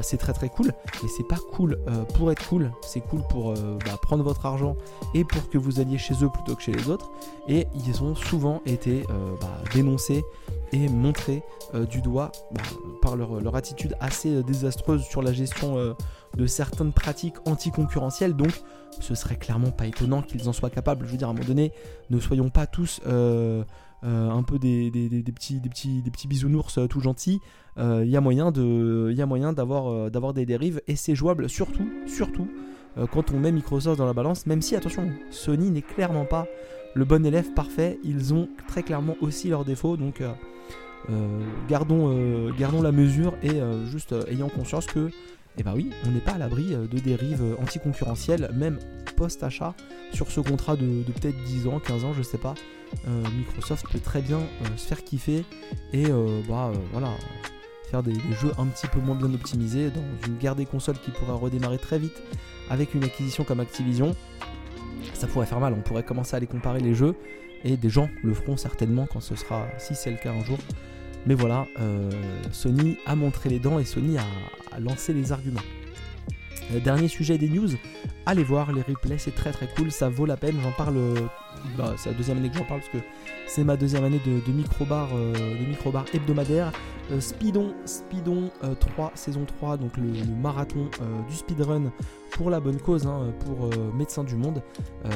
c'est 0.00 0.16
très 0.16 0.32
très 0.32 0.48
cool, 0.48 0.72
mais 1.02 1.08
c'est 1.08 1.26
pas 1.26 1.38
cool 1.50 1.80
euh, 1.88 2.04
pour 2.14 2.30
être 2.30 2.46
cool, 2.48 2.70
c'est 2.82 3.00
cool 3.00 3.22
pour 3.28 3.54
bah, 3.54 3.98
prendre 4.00 4.22
votre 4.22 4.46
argent 4.46 4.76
et 5.12 5.24
pour 5.24 5.48
que 5.48 5.58
vous 5.58 5.80
alliez 5.80 5.98
chez 5.98 6.14
eux 6.22 6.28
plutôt 6.28 6.54
que 6.54 6.62
chez 6.62 6.72
les 6.72 6.88
autres, 6.88 7.10
et 7.48 7.66
ils 7.74 8.04
ont 8.04 8.14
souvent 8.14 8.62
été 8.64 9.04
bah, 9.40 9.62
dénoncés 9.74 10.22
et 10.72 10.88
montrés 10.88 11.42
euh, 11.74 11.86
du 11.86 12.00
doigt 12.00 12.32
bah, 12.50 12.62
par 13.02 13.16
leur, 13.16 13.54
attitude 13.54 13.96
assez 14.00 14.36
euh, 14.36 14.42
désastreuse 14.42 15.02
sur 15.02 15.22
la 15.22 15.32
gestion 15.32 15.78
euh, 15.78 15.94
de 16.36 16.46
certaines 16.46 16.92
pratiques 16.92 17.36
anticoncurrentielles. 17.46 18.34
Donc, 18.34 18.52
ce 19.00 19.14
serait 19.14 19.36
clairement 19.36 19.70
pas 19.70 19.86
étonnant 19.86 20.22
qu'ils 20.22 20.48
en 20.48 20.52
soient 20.52 20.70
capables. 20.70 21.06
Je 21.06 21.12
veux 21.12 21.16
dire, 21.16 21.28
à 21.28 21.30
un 21.30 21.34
moment 21.34 21.46
donné, 21.46 21.72
ne 22.10 22.18
soyons 22.18 22.50
pas 22.50 22.66
tous 22.66 23.00
un 23.06 24.42
peu 24.42 24.58
des, 24.58 24.90
petits, 25.34 25.60
des, 25.60 25.68
petits, 25.68 26.02
des 26.02 26.10
petits 26.10 26.28
bisounours 26.28 26.78
tout 26.88 27.00
gentils. 27.00 27.40
Il 27.78 28.08
y 28.08 28.16
a 28.16 28.20
moyen 28.20 28.52
d'avoir 28.52 30.10
d'avoir 30.10 30.34
des 30.34 30.46
dérives 30.46 30.80
et 30.86 30.96
c'est 30.96 31.14
jouable 31.14 31.48
surtout, 31.48 31.88
surtout 32.06 32.48
quand 33.12 33.30
on 33.30 33.38
met 33.38 33.52
Microsoft 33.52 33.98
dans 33.98 34.06
la 34.06 34.14
balance. 34.14 34.46
Même 34.46 34.62
si, 34.62 34.74
attention, 34.74 35.10
Sony 35.30 35.70
n'est 35.70 35.82
clairement 35.82 36.24
pas 36.24 36.46
le 36.94 37.04
bon 37.04 37.24
élève 37.24 37.52
parfait. 37.54 37.98
Ils 38.04 38.34
ont 38.34 38.48
très 38.66 38.82
clairement 38.82 39.16
aussi 39.20 39.48
leurs 39.48 39.64
défauts. 39.64 39.96
Donc, 39.96 40.22
euh, 41.10 41.40
gardons, 41.68 42.12
euh, 42.12 42.50
gardons 42.58 42.82
la 42.82 42.92
mesure 42.92 43.34
et 43.42 43.52
euh, 43.52 43.86
juste 43.86 44.14
ayant 44.28 44.48
conscience 44.48 44.86
que 44.86 45.10
eh 45.58 45.62
ben 45.62 45.74
oui, 45.74 45.90
on 46.06 46.10
n'est 46.10 46.20
pas 46.20 46.32
à 46.32 46.38
l'abri 46.38 46.76
de 46.76 46.98
dérives 46.98 47.56
anticoncurrentielles, 47.60 48.50
même 48.54 48.78
post-achat, 49.16 49.74
sur 50.12 50.30
ce 50.30 50.40
contrat 50.40 50.76
de, 50.76 51.02
peut-être 51.04 51.36
10 51.44 51.66
ans, 51.66 51.80
15 51.80 52.04
ans, 52.04 52.12
je 52.12 52.22
sais 52.22 52.38
pas. 52.38 52.54
Microsoft 53.36 53.86
peut 53.90 53.98
très 53.98 54.22
bien 54.22 54.40
se 54.76 54.86
faire 54.86 55.04
kiffer 55.04 55.44
et 55.92 56.06
bah, 56.48 56.72
voilà, 56.92 57.10
faire 57.88 58.02
des, 58.02 58.14
jeux 58.40 58.52
un 58.58 58.66
petit 58.66 58.86
peu 58.86 59.00
moins 59.00 59.16
bien 59.16 59.32
optimisés 59.32 59.90
dans 59.90 60.04
une 60.26 60.36
guerre 60.36 60.54
des 60.54 60.66
consoles 60.66 60.98
qui 60.98 61.10
pourrait 61.10 61.32
redémarrer 61.32 61.78
très 61.78 61.98
vite 61.98 62.22
avec 62.70 62.94
une 62.94 63.04
acquisition 63.04 63.44
comme 63.44 63.60
Activision. 63.60 64.14
Ça 65.14 65.26
pourrait 65.26 65.46
faire 65.46 65.60
mal, 65.60 65.72
on 65.72 65.80
pourrait 65.80 66.02
commencer 66.02 66.36
à 66.36 66.40
les 66.40 66.46
comparer 66.46 66.80
les 66.80 66.94
jeux 66.94 67.14
et 67.64 67.76
des 67.76 67.88
gens 67.88 68.08
le 68.22 68.34
feront 68.34 68.56
certainement 68.56 69.06
quand 69.10 69.20
ce 69.20 69.34
sera, 69.34 69.66
si 69.78 69.94
c'est 69.94 70.10
le 70.10 70.16
cas 70.16 70.32
un 70.32 70.44
jour, 70.44 70.58
mais 71.26 71.34
voilà, 71.34 71.66
euh, 71.80 72.10
Sony 72.52 72.96
a 73.06 73.14
montré 73.16 73.48
les 73.48 73.58
dents 73.58 73.78
et 73.78 73.84
Sony 73.84 74.16
a, 74.18 74.24
lancé 74.80 75.12
les 75.12 75.32
arguments. 75.32 75.60
Euh, 76.72 76.80
dernier 76.80 77.08
sujet 77.08 77.38
des 77.38 77.48
news, 77.48 77.68
allez 78.26 78.44
voir 78.44 78.72
les 78.72 78.82
replays, 78.82 79.18
c'est 79.18 79.34
très 79.34 79.52
très 79.52 79.68
cool, 79.76 79.90
ça 79.90 80.08
vaut 80.08 80.26
la 80.26 80.36
peine. 80.36 80.56
J'en 80.62 80.72
parle, 80.72 80.96
bah, 81.76 81.94
c'est 81.96 82.10
la 82.10 82.16
deuxième 82.16 82.38
année 82.38 82.50
que 82.50 82.56
j'en 82.56 82.64
parle 82.64 82.80
parce 82.80 82.92
que 82.92 82.98
c'est 83.46 83.64
ma 83.64 83.76
deuxième 83.76 84.04
année 84.04 84.20
de, 84.24 84.52
microbar, 84.52 85.08
euh, 85.14 85.32
de 85.32 85.66
microbar 85.66 86.04
hebdomadaire. 86.12 86.72
Speedon, 87.20 87.72
Speedon 87.86 88.50
3, 88.80 89.12
saison 89.14 89.46
3, 89.46 89.78
donc 89.78 89.96
le, 89.96 90.12
marathon 90.42 90.90
du 91.26 91.34
speedrun 91.34 91.90
pour 92.32 92.50
la 92.50 92.60
bonne 92.60 92.78
cause, 92.78 93.06
hein, 93.06 93.32
pour 93.46 93.70
Médecins 93.94 94.24
du 94.24 94.36
Monde. 94.36 94.62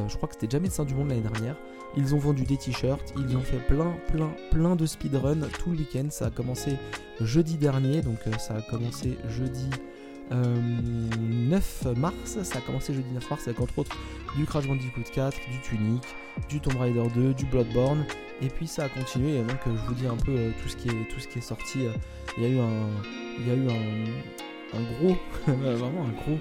je 0.09 0.17
crois 0.17 0.27
que 0.27 0.35
c'était 0.35 0.47
déjà 0.47 0.59
Médecins 0.59 0.87
du 0.87 0.95
Monde 0.95 1.11
l'année 1.11 1.21
dernière. 1.21 1.57
Ils 1.97 2.15
ont 2.15 2.19
vendu 2.19 2.45
des 2.45 2.57
t-shirts, 2.57 3.13
ils 3.17 3.37
ont 3.37 3.43
fait 3.43 3.59
plein, 3.59 3.95
plein, 4.09 4.33
plein 4.51 4.77
de 4.77 4.87
speedrun 4.87 5.41
tout 5.59 5.71
le 5.71 5.79
week-end. 5.79 6.07
Ça 6.11 6.27
a 6.27 6.31
commencé 6.31 6.79
jeudi 7.21 7.57
dernier, 7.57 8.01
donc 8.01 8.19
euh, 8.27 8.33
ça 8.39 8.55
a 8.55 8.63
commencé 8.63 9.19
jeudi 9.29 9.69
9 10.31 11.83
euh, 11.87 11.95
mars. 11.95 12.39
Ça 12.43 12.59
a 12.59 12.61
commencé 12.63 12.95
jeudi 12.95 13.11
9 13.13 13.31
mars 13.31 13.47
avec 13.47 13.61
entre 13.61 13.79
autres 13.79 13.97
du 14.37 14.47
Crash 14.47 14.67
Bandicoot 14.67 15.03
4, 15.13 15.37
du 15.51 15.61
Tunic, 15.61 16.03
du 16.49 16.61
Tomb 16.61 16.79
Raider 16.79 17.05
2, 17.15 17.35
du 17.35 17.45
Bloodborne. 17.45 18.07
Et 18.41 18.49
puis 18.49 18.67
ça 18.67 18.85
a 18.85 18.89
continué. 18.89 19.37
Et 19.37 19.43
donc 19.43 19.59
euh, 19.67 19.77
je 19.77 19.89
vous 19.89 19.95
dis 19.95 20.07
un 20.07 20.17
peu 20.17 20.35
tout, 20.63 20.69
ce 20.71 20.77
qui 20.77 20.89
est, 20.89 21.09
tout 21.13 21.21
ce 21.21 21.29
qui 21.29 21.41
est 21.41 21.43
sorti. 21.43 21.81
Il 22.39 22.43
y 22.43 22.47
a 22.47 22.49
eu 22.49 22.59
un, 22.59 23.47
y 23.47 23.51
a 23.51 23.55
eu 23.55 23.69
un, 23.69 24.83
gros, 24.99 25.17
vraiment 25.47 26.07
un 26.07 26.13
gros 26.13 26.39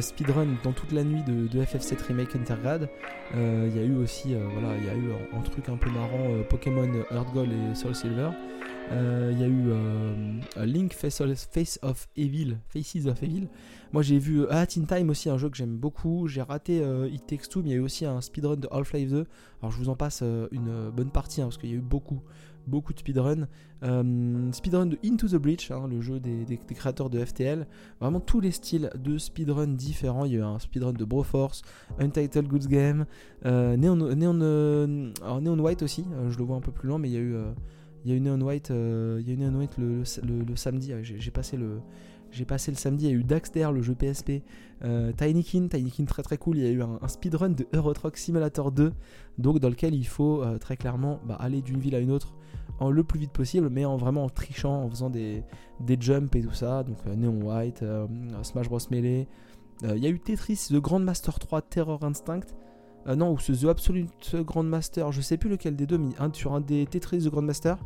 speedrun 0.00 0.56
dans 0.62 0.72
toute 0.72 0.92
la 0.92 1.02
nuit 1.02 1.22
de, 1.22 1.60
FF7 1.62 2.06
Remake 2.06 2.36
Intergrad. 2.36 2.88
Euh, 3.34 3.68
il 3.68 3.76
y 3.76 3.82
a 3.82 3.84
eu 3.84 3.96
aussi, 3.96 4.34
euh, 4.34 4.46
voilà, 4.52 4.76
il 4.76 4.84
y 4.84 4.88
a 4.88 4.94
eu 4.94 5.10
un, 5.36 5.40
truc 5.40 5.68
un 5.68 5.76
peu 5.76 5.90
marrant, 5.90 6.42
Pokémon 6.48 6.88
Earth 7.10 7.32
Gold 7.32 7.50
et 7.52 7.74
Soul 7.74 7.94
Silver. 7.94 8.30
Il 8.92 9.38
y 9.38 9.44
a 9.44 9.46
eu 9.46 9.70
Link 10.66 10.94
Face, 10.94 11.20
of 11.20 12.08
Evil, 12.16 12.58
Faces 12.68 13.06
of 13.06 13.22
Evil. 13.22 13.48
Moi 13.92 14.02
j'ai 14.02 14.18
vu 14.18 14.46
Hat 14.48 14.66
in 14.76 14.84
Time 14.84 15.10
aussi, 15.10 15.30
un 15.30 15.38
jeu 15.38 15.48
que 15.48 15.56
j'aime 15.56 15.76
beaucoup. 15.76 16.26
J'ai 16.26 16.42
raté 16.42 16.82
It 17.12 17.24
Takes 17.26 17.48
Two, 17.48 17.62
mais 17.62 17.68
il 17.68 17.72
y 17.72 17.74
a 17.74 17.78
eu 17.78 17.82
aussi 17.82 18.04
un 18.04 18.20
speedrun 18.20 18.56
de 18.56 18.68
Half-Life 18.70 19.10
2. 19.10 19.26
Alors 19.62 19.70
je 19.70 19.78
vous 19.78 19.90
en 19.90 19.96
passe 19.96 20.22
une 20.50 20.90
bonne 20.90 21.10
partie 21.10 21.40
hein, 21.40 21.44
parce 21.44 21.58
qu'il 21.58 21.70
y 21.70 21.74
a 21.74 21.76
eu 21.76 21.80
beaucoup, 21.80 22.20
beaucoup 22.66 22.92
de 22.92 22.98
speedrun. 22.98 23.48
Euh, 23.82 24.52
speedrun 24.52 24.86
de 24.86 24.98
Into 25.04 25.28
the 25.28 25.36
Breach, 25.36 25.70
hein, 25.70 25.86
le 25.88 26.00
jeu 26.00 26.20
des, 26.20 26.58
créateurs 26.74 27.10
de 27.10 27.24
FTL. 27.24 27.66
Vraiment 28.00 28.20
tous 28.20 28.40
les 28.40 28.50
styles 28.50 28.90
de 28.96 29.18
speedrun 29.18 29.68
différents. 29.68 30.24
Il 30.24 30.32
y 30.32 30.36
a 30.36 30.38
eu 30.38 30.42
un 30.42 30.58
speedrun 30.58 30.92
de 30.92 31.04
Broforce, 31.04 31.62
Untitled 31.98 32.48
Goods 32.48 32.68
Game, 32.68 33.06
euh, 33.46 33.76
Neon, 33.76 33.96
Neon, 33.96 34.40
euh, 34.42 35.10
Neon, 35.40 35.58
White 35.58 35.82
aussi, 35.82 36.04
je 36.28 36.38
le 36.38 36.44
vois 36.44 36.56
un 36.56 36.60
peu 36.60 36.72
plus 36.72 36.88
loin, 36.88 36.98
mais 36.98 37.08
il 37.08 37.12
y 37.12 37.16
a 37.16 37.20
eu, 37.20 37.36
il 38.04 38.10
y 38.10 38.14
a 38.14 38.16
eu 38.16 38.20
Neon 38.20 38.40
White, 38.40 38.70
il 38.70 39.26
y 39.26 39.30
a 39.30 39.34
eu 39.34 39.36
Neon 39.36 39.58
White 39.58 39.76
le, 39.78 40.56
samedi. 40.56 40.92
J'ai 41.02 41.30
passé 41.30 41.56
le. 41.56 41.80
J'ai 42.30 42.44
passé 42.44 42.70
le 42.70 42.76
samedi, 42.76 43.06
il 43.06 43.10
y 43.10 43.14
a 43.14 43.16
eu 43.16 43.24
Daxter, 43.24 43.70
le 43.72 43.82
jeu 43.82 43.94
PSP, 43.94 44.42
Tinykin, 45.16 45.68
Tinykin 45.68 46.04
très 46.04 46.22
très 46.22 46.38
cool, 46.38 46.58
il 46.58 46.64
y 46.64 46.66
a 46.66 46.70
eu 46.70 46.82
un, 46.82 46.98
speedrun 47.08 47.50
de 47.50 47.66
Euro 47.74 47.92
Truck 47.92 48.16
Simulator 48.16 48.70
2, 48.70 48.92
donc 49.38 49.58
dans 49.58 49.68
lequel 49.68 49.94
il 49.94 50.06
faut 50.06 50.44
très 50.60 50.76
clairement 50.76 51.20
bah, 51.26 51.36
aller 51.40 51.60
d'une 51.60 51.78
ville 51.78 51.96
à 51.96 51.98
une 51.98 52.12
autre 52.12 52.34
le 52.88 53.04
plus 53.04 53.18
vite 53.18 53.32
possible, 53.32 53.68
mais 53.68 53.84
en 53.84 53.96
vraiment 53.96 54.24
en 54.24 54.30
trichant, 54.30 54.84
en 54.84 54.88
faisant 54.88 55.10
des, 55.10 55.42
des 55.80 55.98
jumps 56.00 56.34
et 56.34 56.40
tout 56.40 56.54
ça. 56.54 56.82
Donc 56.82 56.96
euh, 57.06 57.14
Neon 57.14 57.42
White, 57.42 57.82
euh, 57.82 58.06
Smash 58.42 58.68
Bros 58.68 58.78
Melee. 58.90 59.28
Euh, 59.84 59.96
il 59.96 60.02
y 60.02 60.06
a 60.06 60.10
eu 60.10 60.18
Tetris, 60.18 60.68
The 60.70 60.76
Grandmaster 60.76 61.38
3, 61.38 61.62
Terror 61.62 62.02
Instinct. 62.02 62.46
non, 63.06 63.32
ou 63.32 63.38
ce 63.38 63.52
The 63.52 63.68
Absolute 63.68 64.36
Grandmaster, 64.36 65.12
je 65.12 65.20
sais 65.20 65.36
plus 65.36 65.50
lequel 65.50 65.76
des 65.76 65.86
deux, 65.86 65.98
mais 65.98 66.10
sur 66.32 66.54
un 66.54 66.60
des 66.60 66.86
Tetris 66.86 67.24
The 67.24 67.28
Grandmaster, 67.28 67.76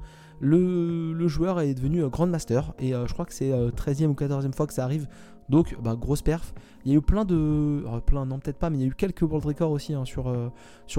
le, 0.40 1.28
joueur 1.28 1.60
est 1.60 1.74
devenu 1.74 2.06
Grandmaster. 2.08 2.74
Et 2.78 2.90
je 2.90 3.12
crois 3.12 3.24
que 3.24 3.34
c'est 3.34 3.50
13e 3.50 4.06
ou 4.06 4.14
14e 4.14 4.52
fois 4.52 4.66
que 4.66 4.74
ça 4.74 4.84
arrive. 4.84 5.08
Donc, 5.48 5.76
bah, 5.82 5.94
grosse 5.94 6.22
perf. 6.22 6.54
Il 6.84 6.92
y 6.92 6.94
a 6.94 6.98
eu 6.98 7.02
plein 7.02 7.24
de. 7.24 7.82
plein, 8.06 8.24
non, 8.24 8.38
peut-être 8.38 8.58
pas, 8.58 8.70
mais 8.70 8.78
il 8.78 8.80
y 8.80 8.84
a 8.84 8.88
eu 8.88 8.94
quelques 8.94 9.22
World 9.22 9.44
Records 9.44 9.70
aussi 9.70 9.94
hein, 9.94 10.04
sur, 10.04 10.32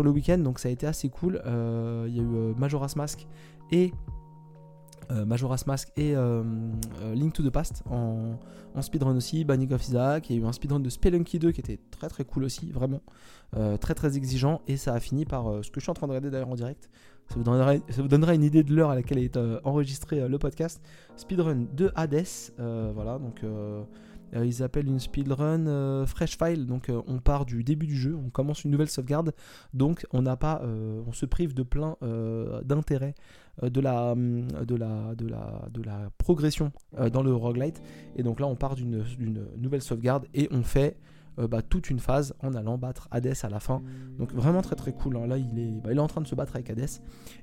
le 0.04 0.10
week-end. 0.10 0.38
Donc, 0.38 0.60
ça 0.60 0.70
a 0.70 0.72
été 0.72 0.88
assez 0.88 1.10
cool. 1.10 1.42
il 1.46 2.16
y 2.16 2.20
a 2.20 2.24
eu 2.24 2.56
Majora's 2.58 2.96
Mask 2.96 3.28
et 3.72 3.92
Majora's 5.10 5.68
Mask 5.68 5.92
et 5.98 6.16
Link 7.14 7.34
to 7.34 7.44
the 7.44 7.52
Past 7.52 7.84
en, 7.90 8.38
speedrun 8.82 9.16
aussi, 9.16 9.46
Banning 9.46 9.72
of 9.72 9.88
Isaac, 9.88 10.30
il 10.30 10.36
y 10.36 10.40
a 10.40 10.42
eu 10.42 10.46
un 10.46 10.52
speedrun 10.52 10.80
de 10.80 10.90
Spelunky 10.90 11.40
2 11.40 11.52
qui 11.52 11.62
était 11.62 11.80
très 11.92 12.10
très 12.10 12.26
cool 12.26 12.44
aussi, 12.44 12.72
vraiment 12.72 13.02
très 13.80 13.94
très 13.94 14.18
exigeant, 14.18 14.62
et 14.68 14.78
ça 14.78 14.94
a 14.94 15.00
fini 15.00 15.26
par 15.26 15.46
ce 15.64 15.70
que 15.70 15.80
je 15.80 15.86
suis 15.86 15.92
en 15.92 15.94
train 15.94 16.08
de 16.08 16.12
regarder 16.12 16.30
d'ailleurs 16.30 16.50
en 16.50 16.56
direct, 16.56 16.90
ça 17.30 17.36
vous, 17.38 18.08
donnera, 18.08 18.36
une 18.36 18.44
idée 18.44 18.64
de 18.64 18.74
l'heure 18.74 18.90
à 18.90 18.96
laquelle 18.96 19.18
est 19.18 19.38
enregistré 19.64 20.28
le 20.28 20.38
podcast, 20.38 20.82
speedrun 21.16 21.66
de 21.74 21.92
Hades, 21.96 22.26
voilà, 22.58 23.20
donc 23.20 23.44
euh, 24.36 24.46
ils 24.46 24.64
appellent 24.64 24.88
une 24.88 25.00
speedrun 25.00 25.68
euh, 25.68 26.06
fresh 26.06 26.38
file, 26.38 26.66
donc 26.66 26.90
euh, 26.90 27.02
on 27.08 27.20
part 27.20 27.46
du 27.46 27.64
début 27.64 27.88
du 27.88 27.96
jeu, 27.96 28.16
on 28.16 28.30
commence 28.30 28.64
une 28.64 28.72
nouvelle 28.72 28.90
sauvegarde, 28.90 29.34
donc 29.74 30.06
on 30.12 30.22
n'a 30.22 30.36
pas, 30.36 30.62
on 31.08 31.12
se 31.12 31.26
prive 31.26 31.54
de 31.54 31.64
plein 31.64 31.98
d'intérêt 32.64 33.16
de 33.62 33.80
la, 33.80 34.16
de, 34.16 34.76
la, 34.76 35.16
de, 35.16 35.28
la, 35.28 35.68
de 35.72 35.82
la 35.82 36.10
progression 36.18 36.72
dans 37.12 37.24
le 37.24 37.34
roguelite. 37.34 37.82
Et 38.16 38.24
donc 38.24 38.40
là, 38.40 38.48
on 38.48 38.56
part 38.56 38.76
d'une 38.76 39.04
nouvelle 39.58 39.82
sauvegarde 39.82 40.26
et 40.34 40.48
on 40.52 40.64
fait 40.64 40.98
bah, 41.38 41.62
toute 41.62 41.90
une 41.90 42.00
phase 42.00 42.34
en 42.42 42.54
allant 42.54 42.78
battre 42.78 43.08
Hades 43.12 43.34
à 43.44 43.50
la 43.50 43.60
fin. 43.60 43.82
Donc 44.18 44.34
vraiment 44.34 44.62
très 44.62 44.76
très 44.76 44.94
cool. 44.94 45.18
Hein. 45.18 45.28
Là, 45.28 45.38
il 45.38 45.60
est, 45.60 45.82
bah, 45.82 45.90
il 45.92 45.98
est 45.98 46.02
en 46.02 46.08
train 46.08 46.22
de 46.22 46.28
se 46.28 46.36
battre 46.36 46.56
avec 46.56 46.70
Hades. 46.70 46.90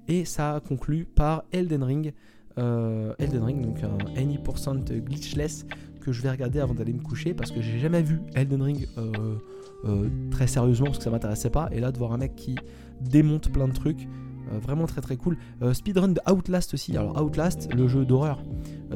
Et 0.08 0.24
ça 0.24 0.60
conclut 0.66 1.04
par 1.04 1.44
Elden 1.52 1.82
Ring. 1.82 2.12
Elden 2.56 3.42
Ring, 3.42 3.62
donc 3.62 3.82
un 3.82 4.14
any% 4.16 4.74
glitchless 4.74 5.64
que 6.02 6.12
je 6.12 6.20
vais 6.20 6.30
regarder 6.30 6.60
avant 6.60 6.74
d'aller 6.74 6.92
me 6.92 7.00
coucher 7.00 7.32
parce 7.32 7.50
que 7.50 7.62
j'ai 7.62 7.78
jamais 7.78 8.02
vu 8.02 8.20
Elden 8.34 8.62
Ring 8.62 8.88
euh, 8.98 9.36
euh, 9.84 10.08
très 10.30 10.46
sérieusement 10.46 10.86
parce 10.86 10.98
que 10.98 11.04
ça 11.04 11.10
m'intéressait 11.10 11.50
pas. 11.50 11.68
Et 11.72 11.80
là, 11.80 11.92
de 11.92 11.98
voir 11.98 12.12
un 12.12 12.18
mec 12.18 12.34
qui 12.36 12.56
démonte 13.00 13.50
plein 13.50 13.68
de 13.68 13.72
trucs, 13.72 14.08
euh, 14.52 14.58
vraiment 14.58 14.86
très 14.86 15.00
très 15.00 15.16
cool. 15.16 15.36
speedrun 15.72 16.08
de 16.08 16.20
Outlast 16.30 16.74
aussi. 16.74 16.96
Alors, 16.96 17.20
Outlast, 17.22 17.72
le 17.74 17.88
jeu 17.88 18.04
d'horreur 18.04 18.42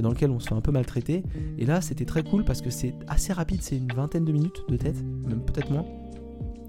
dans 0.01 0.11
lequel 0.11 0.31
on 0.31 0.41
se 0.41 0.49
fait 0.49 0.55
un 0.55 0.61
peu 0.61 0.73
maltraiter. 0.73 1.23
Et 1.59 1.67
là, 1.67 1.81
c'était 1.81 2.05
très 2.05 2.23
cool 2.23 2.45
parce 2.45 2.61
que 2.61 2.71
c'est 2.71 2.95
assez 3.07 3.33
rapide, 3.33 3.63
c'est 3.63 3.77
une 3.77 3.93
vingtaine 3.93 4.25
de 4.25 4.33
minutes 4.33 4.63
de 4.69 4.77
tête, 4.77 5.03
même 5.27 5.41
peut-être 5.41 5.71
moins 5.71 5.85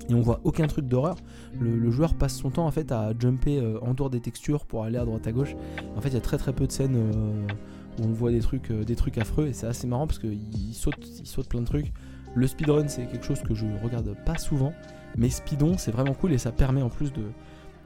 et 0.10 0.14
on 0.14 0.22
voit 0.22 0.40
aucun 0.46 0.68
truc 0.68 0.88
d'horreur. 0.88 1.18
Le, 1.60 1.92
joueur 1.92 2.14
passe 2.14 2.38
son 2.38 2.50
temps 2.50 2.66
en 2.66 2.72
fait 2.72 2.94
à 2.94 3.12
jumper 3.20 3.62
en 3.82 3.94
dehors 3.94 4.10
des 4.10 4.22
textures 4.22 4.66
pour 4.66 4.86
aller 4.86 4.98
à 4.98 5.04
droite 5.04 5.28
à 5.28 5.34
gauche. 5.34 5.54
En 5.98 6.00
fait, 6.00 6.08
il 6.08 6.14
y 6.14 6.18
a 6.18 6.22
très 6.22 6.38
très 6.38 6.54
peu 6.54 6.66
de 6.66 6.72
scènes 6.72 6.96
où 6.96 8.04
on 8.04 8.12
voit 8.12 8.32
des 8.32 8.40
trucs, 8.40 8.72
euh, 8.72 8.84
des 8.84 8.96
trucs 8.96 9.18
affreux 9.18 9.48
et 9.48 9.54
c'est 9.54 9.68
assez 9.68 9.88
marrant 9.88 10.08
parce 10.08 10.20
qu'il 10.20 10.74
saute, 10.74 10.96
il 11.20 11.28
saute 11.28 11.48
plein 11.48 11.62
de 11.62 11.66
trucs. 11.66 11.92
Le 12.36 12.48
speedrun 12.48 12.88
c'est 12.88 13.06
quelque 13.08 13.26
chose 13.26 13.42
que 13.42 13.56
je 13.56 13.66
regarde 13.84 14.16
pas 14.26 14.38
souvent, 14.38 14.74
mais 15.18 15.30
speedon 15.30 15.78
c'est 15.78 15.92
vraiment 15.92 16.14
cool 16.14 16.34
et 16.34 16.38
ça 16.38 16.52
permet 16.52 16.82
en 16.82 16.90
plus 16.90 17.12
de 17.12 17.24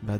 bah 0.03 0.13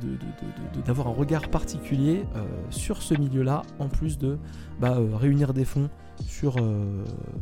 d'avoir 0.85 1.07
un 1.07 1.13
regard 1.13 1.49
particulier 1.49 2.23
euh, 2.35 2.45
sur 2.69 3.01
ce 3.01 3.13
milieu-là, 3.15 3.63
en 3.79 3.87
plus 3.87 4.17
de 4.17 4.37
bah, 4.79 4.97
euh, 4.97 5.15
réunir 5.15 5.53
des 5.53 5.65
fonds 5.65 5.89
sur, 6.27 6.55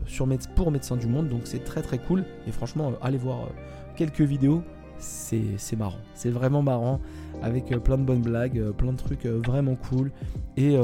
sur 0.05 0.27
pour 0.55 0.71
Médecins 0.71 0.95
du 0.95 1.07
Monde. 1.07 1.27
Donc 1.27 1.41
c'est 1.43 1.63
très 1.63 1.81
très 1.81 1.97
cool. 1.97 2.23
Et 2.47 2.51
franchement, 2.51 2.93
allez 3.01 3.17
voir 3.17 3.49
quelques 3.97 4.21
vidéos, 4.21 4.63
c'est 4.97 5.75
marrant. 5.77 5.99
C'est 6.13 6.29
vraiment 6.29 6.61
marrant, 6.61 7.01
avec 7.41 7.67
plein 7.83 7.97
de 7.97 8.03
bonnes 8.03 8.21
blagues, 8.21 8.71
plein 8.77 8.93
de 8.93 8.97
trucs 8.97 9.25
vraiment 9.25 9.75
cool, 9.75 10.11
et, 10.55 10.75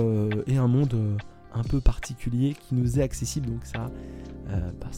et 0.47 0.57
un 0.57 0.67
monde 0.67 0.95
un 1.55 1.63
peu 1.63 1.81
particulier 1.81 2.53
qui 2.53 2.75
nous 2.75 2.99
est 2.99 3.01
accessible. 3.01 3.47
Donc 3.47 3.65
ça, 3.65 3.89
euh, 4.49 4.71
bah, 4.79 4.89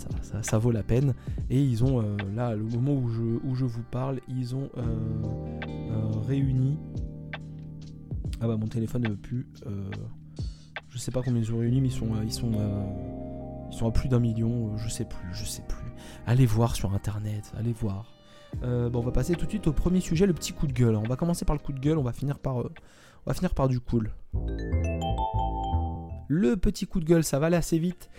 ça, 0.41 0.57
vaut 0.57 0.71
la 0.71 0.83
peine. 0.83 1.13
Et 1.49 1.61
ils 1.61 1.83
ont, 1.83 2.01
euh, 2.01 2.17
là, 2.35 2.55
le 2.55 2.63
moment 2.63 2.93
où 2.93 3.07
je, 3.09 3.21
où 3.21 3.55
je 3.55 3.65
vous 3.65 3.83
parle, 3.83 4.19
ils 4.27 4.55
ont 4.55 4.69
euh, 4.77 6.11
réuni. 6.27 6.77
Ah 8.39 8.47
bah 8.47 8.57
mon 8.57 8.67
téléphone 8.67 9.03
ne 9.03 9.09
veut 9.09 9.15
plus. 9.15 9.47
je 10.89 10.97
sais 10.97 11.11
pas 11.11 11.23
combien 11.23 11.41
ils 11.41 11.51
ont 11.51 11.57
réuni, 11.57 11.81
mais 11.81 11.87
ils 11.87 11.91
sont, 11.91 12.09
ils 12.23 12.31
sont, 12.31 12.51
ils 13.71 13.75
sont 13.75 13.87
à 13.87 13.91
plus 13.91 14.09
d'un 14.09 14.19
million. 14.19 14.77
je 14.77 14.89
sais 14.89 15.05
plus, 15.05 15.33
je 15.33 15.43
sais 15.43 15.63
plus. 15.67 15.87
Allez 16.27 16.45
voir 16.45 16.75
sur 16.75 16.93
internet, 16.93 17.51
allez 17.57 17.73
voir. 17.73 18.13
bon, 18.61 18.91
on 18.93 19.01
va 19.01 19.11
passer 19.11 19.33
tout 19.33 19.45
de 19.45 19.49
suite 19.49 19.65
au 19.65 19.73
premier 19.73 20.01
sujet, 20.01 20.27
le 20.27 20.33
petit 20.33 20.53
coup 20.53 20.67
de 20.67 20.73
gueule. 20.73 20.95
On 20.95 21.07
va 21.07 21.15
commencer 21.15 21.45
par 21.45 21.55
le 21.55 21.61
coup 21.61 21.73
de 21.73 21.79
gueule, 21.79 21.97
on 21.97 22.03
va 22.03 22.13
finir 22.13 22.37
par, 22.37 22.57
on 22.57 22.69
va 23.25 23.33
finir 23.33 23.55
par 23.55 23.67
du 23.67 23.79
cool. 23.79 24.11
Le 26.27 26.57
petit 26.57 26.87
coup 26.87 26.99
de 26.99 27.05
gueule, 27.05 27.23
ça 27.23 27.39
va 27.39 27.47
aller 27.47 27.57
assez 27.57 27.79
vite. 27.79 28.09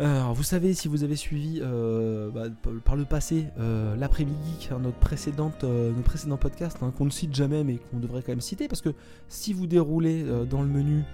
Euh, 0.00 0.24
vous 0.34 0.42
savez, 0.42 0.74
si 0.74 0.88
vous 0.88 1.04
avez 1.04 1.14
suivi 1.14 1.60
euh, 1.62 2.28
bah, 2.30 2.46
par 2.84 2.96
le 2.96 3.04
passé 3.04 3.46
euh, 3.58 3.94
l'après-midi, 3.94 4.68
hein, 4.72 4.80
notre, 4.82 4.98
notre 4.98 6.02
précédent 6.02 6.36
podcast, 6.36 6.78
hein, 6.82 6.92
qu'on 6.96 7.04
ne 7.04 7.10
cite 7.10 7.32
jamais 7.32 7.62
mais 7.62 7.76
qu'on 7.76 8.00
devrait 8.00 8.22
quand 8.22 8.32
même 8.32 8.40
citer, 8.40 8.66
parce 8.66 8.80
que 8.80 8.90
si 9.28 9.52
vous 9.52 9.68
déroulez 9.68 10.24
dans 10.50 10.62
le 10.62 10.68
menu, 10.68 11.04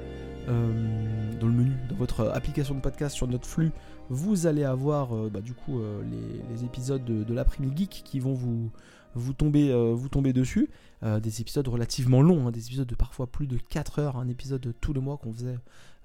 dans 0.48 1.46
le 1.46 1.52
menu, 1.52 1.72
dans 1.90 1.96
votre 1.96 2.28
application 2.30 2.74
de 2.74 2.80
podcast 2.80 3.14
sur 3.14 3.28
notre 3.28 3.46
flux, 3.46 3.70
vous 4.08 4.46
allez 4.46 4.64
avoir 4.64 5.14
bah, 5.30 5.40
du 5.40 5.52
coup 5.52 5.80
les, 6.50 6.64
épisodes 6.64 7.04
de, 7.04 7.34
l'après-midi 7.34 7.88
qui 7.88 8.18
vont 8.18 8.34
vous, 8.34 8.70
vous 9.14 9.32
tomber, 9.34 9.72
vous 9.92 10.08
tomber 10.08 10.32
dessus. 10.32 10.70
des 11.02 11.40
épisodes 11.42 11.68
relativement 11.68 12.22
longs, 12.22 12.48
hein, 12.48 12.50
des 12.50 12.66
épisodes 12.66 12.88
de 12.88 12.94
parfois 12.94 13.26
plus 13.26 13.46
de 13.46 13.58
4 13.58 13.98
heures, 13.98 14.16
un 14.16 14.28
épisode 14.28 14.74
tous 14.80 14.94
les 14.94 15.00
mois 15.00 15.18
qu'on 15.18 15.32
faisait 15.32 15.58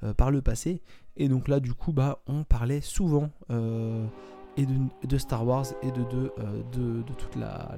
euh, 0.03 0.13
par 0.13 0.31
le 0.31 0.41
passé. 0.41 0.81
Et 1.17 1.29
donc 1.29 1.47
là, 1.47 1.59
du 1.59 1.73
coup, 1.73 1.93
bah, 1.93 2.19
on 2.27 2.43
parlait 2.43 2.81
souvent 2.81 3.29
euh, 3.49 4.05
et 4.57 4.65
de, 4.65 5.17
Star 5.17 5.45
Wars 5.45 5.65
et 5.81 5.91
de, 5.91 6.01
euh, 6.39 7.01
toute 7.17 7.35
la, 7.35 7.75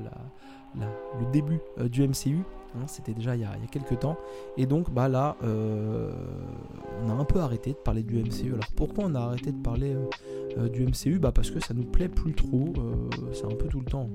le 0.76 1.32
début 1.32 1.60
du 1.90 2.08
MCU. 2.08 2.44
Hein, 2.76 2.86
c'était 2.86 3.14
déjà 3.14 3.36
il 3.36 3.42
y, 3.42 3.46
a, 3.46 3.56
quelques 3.72 4.00
temps. 4.00 4.18
Et 4.58 4.66
donc 4.66 4.92
bah 4.92 5.08
là, 5.08 5.36
on 5.42 7.10
a 7.10 7.14
un 7.14 7.26
peu 7.26 7.40
arrêté 7.40 7.72
de 7.72 7.78
parler 7.78 8.04
du 8.04 8.16
MCU. 8.18 8.54
Alors 8.54 8.70
pourquoi 8.76 9.06
on 9.06 9.16
a 9.16 9.20
arrêté 9.20 9.52
de 9.52 9.62
parler 9.62 9.96
du 10.72 10.86
MCU 10.86 11.20
Bah 11.20 11.32
parce 11.32 11.50
que 11.50 11.60
ça 11.60 11.74
nous 11.74 11.86
plaît 11.86 12.10
plus 12.10 12.34
trop. 12.34 12.74
c'est 13.34 13.46
un 13.46 13.56
peu 13.56 13.68
tout 13.68 13.80
le 13.80 13.86
temps 13.86 14.10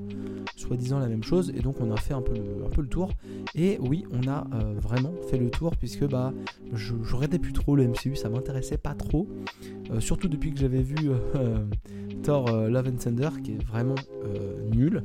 soi-disant 0.57 0.99
la 0.99 1.09
même 1.09 1.23
chose. 1.23 1.53
Et 1.57 1.61
donc 1.61 1.77
on 1.81 1.91
a 1.91 1.97
fait 1.97 2.15
un 2.15 2.23
peu 2.23 2.35
le, 2.35 2.89
tour. 2.89 3.11
Et 3.55 3.79
oui, 3.81 4.05
on 4.11 4.29
a 4.29 4.47
euh, 4.55 4.75
vraiment 4.77 5.13
fait 5.31 5.39
le 5.39 5.51
tour 5.51 5.77
puisque 5.77 6.05
bah 6.07 6.33
je, 6.73 6.95
plus 7.39 7.53
trop 7.53 7.77
le 7.77 7.87
MCU, 7.87 8.17
ça 8.17 8.29
m'intéressait 8.29 8.79
pas 8.79 8.95
trop. 8.95 9.27
Euh, 9.91 10.01
surtout 10.01 10.29
depuis 10.29 10.53
que 10.53 10.59
j'avais 10.59 10.83
vu 10.83 10.97
euh, 11.37 11.65
Thor 12.23 12.51
Love 12.69 12.89
and 12.89 12.97
Thunder 12.97 13.31
qui 13.43 13.53
est 13.53 13.65
vraiment 13.65 13.95
nul. 14.73 15.03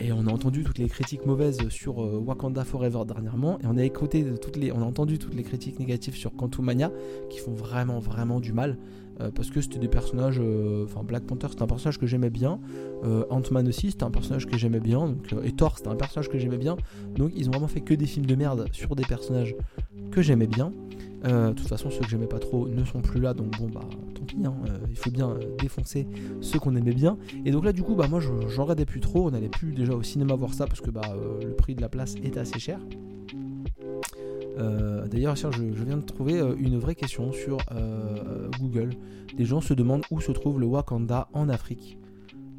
Et 0.00 0.12
on 0.12 0.26
a 0.26 0.30
entendu 0.30 0.62
toutes 0.62 0.78
les 0.78 0.88
critiques 0.88 1.26
mauvaises 1.26 1.68
sur 1.70 1.98
Wakanda 1.98 2.64
Forever 2.64 3.00
dernièrement. 3.06 3.58
Et 3.60 3.66
on 3.66 3.76
a 3.76 3.84
écouté 3.84 4.24
toutes 4.40 4.56
les, 4.56 4.70
on 4.70 4.80
a 4.80 4.84
entendu 4.84 5.18
toutes 5.18 5.34
les 5.34 5.42
critiques 5.42 5.78
négatives 5.78 6.14
sur 6.14 6.34
Quantumania 6.34 6.92
qui 7.30 7.38
font 7.38 7.52
vraiment 7.52 7.98
vraiment 7.98 8.40
du 8.40 8.52
mal. 8.52 8.78
Euh, 9.20 9.30
parce 9.30 9.50
que 9.50 9.60
c'était 9.60 9.78
des 9.78 9.88
personnages. 9.88 10.38
Euh, 10.40 10.84
enfin, 10.84 11.02
Black 11.02 11.24
Panther, 11.24 11.48
c'était 11.50 11.62
un 11.62 11.66
personnage 11.66 11.98
que 11.98 12.06
j'aimais 12.06 12.30
bien. 12.30 12.60
Euh, 13.04 13.24
Ant-Man 13.30 13.66
aussi, 13.68 13.90
c'était 13.90 14.04
un 14.04 14.10
personnage 14.10 14.46
que 14.46 14.56
j'aimais 14.56 14.80
bien. 14.80 15.16
et 15.42 15.52
Thor, 15.52 15.76
c'était 15.76 15.88
un 15.88 15.96
personnage 15.96 16.28
que 16.28 16.38
j'aimais 16.38 16.58
bien. 16.58 16.76
Donc, 17.16 17.32
ils 17.34 17.48
ont 17.48 17.52
vraiment 17.52 17.68
fait 17.68 17.80
que 17.80 17.94
des 17.94 18.06
films 18.06 18.26
de 18.26 18.34
merde 18.34 18.66
sur 18.72 18.94
des 18.94 19.04
personnages 19.04 19.56
que 20.10 20.22
j'aimais 20.22 20.46
bien. 20.46 20.72
de 21.24 21.52
toute 21.52 21.66
façon, 21.66 21.90
ceux 21.90 22.00
que 22.00 22.08
j'aimais 22.08 22.26
pas 22.26 22.38
trop 22.38 22.68
ne 22.68 22.84
sont 22.84 23.00
plus 23.00 23.20
là, 23.20 23.34
donc 23.34 23.50
bon, 23.58 23.68
bah 23.72 23.80
hein, 24.46 24.54
il 24.88 24.96
faut 24.96 25.10
bien 25.10 25.36
défoncer 25.58 26.06
ceux 26.40 26.58
qu'on 26.58 26.76
aimait 26.76 26.94
bien. 26.94 27.18
Et 27.44 27.50
donc 27.50 27.64
là, 27.64 27.72
du 27.72 27.82
coup, 27.82 27.94
bah 27.94 28.06
moi, 28.08 28.20
j'en 28.20 28.62
regardais 28.62 28.86
plus 28.86 29.00
trop. 29.00 29.26
On 29.26 29.30
n'allait 29.30 29.48
plus 29.48 29.72
déjà 29.72 29.92
au 29.92 30.02
cinéma 30.02 30.34
voir 30.34 30.54
ça 30.54 30.66
parce 30.66 30.80
que 30.80 30.90
bah 30.90 31.14
le 31.42 31.54
prix 31.54 31.74
de 31.74 31.80
la 31.80 31.88
place 31.88 32.14
est 32.22 32.36
assez 32.36 32.58
cher. 32.58 32.78
Euh, 34.58 35.06
d'ailleurs, 35.06 35.36
je, 35.36 35.62
viens 35.62 35.98
de 35.98 36.02
trouver 36.04 36.38
euh, 36.38 36.54
une 36.58 36.78
vraie 36.78 36.94
question 36.94 37.32
sur 37.32 37.58
euh, 37.72 38.48
Google. 38.58 38.90
Des 39.36 39.44
gens 39.44 39.60
se 39.60 39.74
demandent 39.74 40.04
où 40.10 40.20
se 40.20 40.32
trouve 40.32 40.58
le 40.58 40.66
Wakanda 40.66 41.28
en 41.32 41.48
Afrique. 41.48 41.98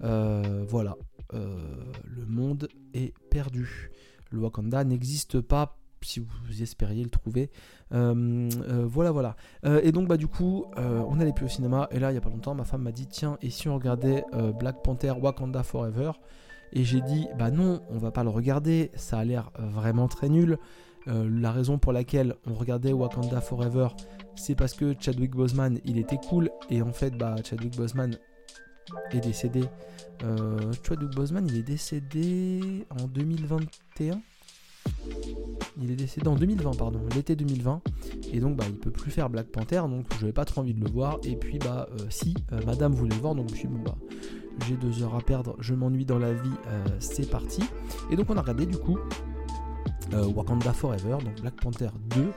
voilà, 0.02 0.96
le 1.34 2.26
monde 2.28 2.70
est 2.94 3.14
perdu. 3.30 3.92
Le 4.32 4.40
Wakanda 4.40 4.84
n'existe 4.84 5.42
pas 5.42 5.79
si 6.02 6.20
vous 6.20 6.62
espériez 6.62 7.04
le 7.04 7.10
trouver. 7.10 7.50
voilà, 7.92 9.12
voilà. 9.12 9.36
et 9.84 9.92
donc, 9.92 10.08
bah, 10.08 10.18
du 10.18 10.28
coup, 10.28 10.66
on 10.78 11.16
n'allait 11.16 11.34
plus 11.34 11.46
au 11.46 11.50
cinéma. 11.50 11.88
Et 11.92 12.00
là, 12.00 12.10
il 12.10 12.14
n'y 12.14 12.18
a 12.18 12.22
pas 12.22 12.30
longtemps, 12.30 12.56
ma 12.56 12.66
femme 12.66 12.84
m'a 12.84 12.92
dit 12.92 13.08
Tiens, 13.08 13.38
et 13.42 13.50
si 13.50 13.68
on 13.68 13.76
regardait 13.76 14.24
Black 14.60 14.84
Panther 14.84 15.12
Wakanda 15.12 15.64
Forever? 15.64 16.12
Et 16.72 16.84
j'ai 16.84 17.02
dit 17.02 17.28
Bah 17.38 17.52
non, 17.52 17.82
on 17.90 17.98
va 17.98 18.12
pas 18.12 18.24
le 18.24 18.30
regarder. 18.30 18.92
Ça 18.96 19.20
a 19.20 19.26
l'air 19.26 19.52
vraiment 19.58 20.08
très 20.08 20.30
nul. 20.30 20.58
Euh, 21.08 21.28
la 21.32 21.52
raison 21.52 21.78
pour 21.78 21.94
laquelle 21.94 22.36
on 22.46 22.54
regardait 22.54 22.94
Wakanda 22.94 23.42
Forever, 23.42 23.88
c'est 24.36 24.56
parce 24.56 24.74
que 24.74 24.96
Chadwick 25.00 25.32
Boseman, 25.32 25.80
il 25.86 25.98
était 25.98 26.18
cool. 26.18 26.50
Et 26.70 26.82
en 26.82 26.92
fait, 26.92 27.18
bah, 27.18 27.36
Chadwick 27.44 27.76
Boseman 27.76 28.18
est 29.12 29.22
décédé. 29.22 29.64
Euh, 30.24 30.72
Chadwick 30.88 31.12
Boseman, 31.16 31.48
il 31.48 31.58
est 31.58 31.64
décédé 31.64 32.86
en 32.90 33.08
2021. 33.08 34.22
Il 35.82 35.92
est 35.92 35.96
décédé 35.96 36.28
en 36.28 36.36
2020, 36.36 36.78
pardon, 36.78 37.00
l'été 37.16 37.36
2020. 37.36 37.82
Et 38.34 38.40
donc, 38.40 38.58
bah, 38.58 38.66
il 38.68 38.76
peut 38.76 38.92
plus 38.92 39.12
faire 39.12 39.30
Black 39.30 39.48
Panther, 39.48 39.82
donc 39.90 40.06
je 40.16 40.22
n'avais 40.22 40.34
pas 40.34 40.46
trop 40.46 40.62
envie 40.62 40.74
de 40.74 40.84
le 40.84 40.90
voir. 40.90 41.20
Et 41.24 41.36
puis, 41.36 41.58
bah, 41.58 41.88
euh, 41.92 42.06
si, 42.10 42.34
madame 42.66 42.94
voulait 42.94 43.16
le 43.16 43.22
voir, 43.22 43.36
donc 43.36 43.48
je 43.50 43.54
me 43.54 43.58
suis 43.58 43.68
dit, 43.68 43.74
bon, 43.74 43.84
bah, 43.84 43.98
j'ai 44.68 44.76
deux 44.76 45.04
heures 45.04 45.16
à 45.16 45.22
perdre, 45.22 45.56
je 45.60 45.74
m'ennuie 45.74 46.06
dans 46.06 46.20
la 46.20 46.34
vie, 46.34 46.52
c'est 47.00 47.30
parti. 47.30 47.64
Et 48.12 48.18
donc, 48.18 48.30
on 48.30 48.36
a 48.36 48.42
regardé, 48.42 48.66
du 48.66 48.78
coup, 48.78 48.98
euh, 50.14 50.26
Wakanda 50.26 50.74
Forever, 50.74 51.18
donc 51.24 51.40
Black 51.42 51.56
Panther 51.56 51.90
2, 52.16 52.32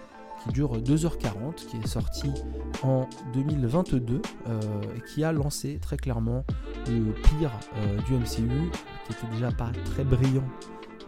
qui 0.44 0.52
dure 0.52 0.78
2h40, 0.78 1.54
qui 1.54 1.76
est 1.78 1.86
sorti 1.86 2.30
en 2.82 3.08
2022 3.32 4.16
et 4.16 5.00
qui 5.08 5.22
a 5.24 5.32
lancé 5.32 5.78
très 5.80 5.96
clairement 5.96 6.44
le 6.88 7.12
pire 7.12 7.52
du 8.06 8.14
MCU, 8.14 8.70
qui 9.06 9.12
était 9.12 9.32
déjà 9.32 9.52
pas 9.52 9.70
très 9.84 10.02
brillant 10.02 10.44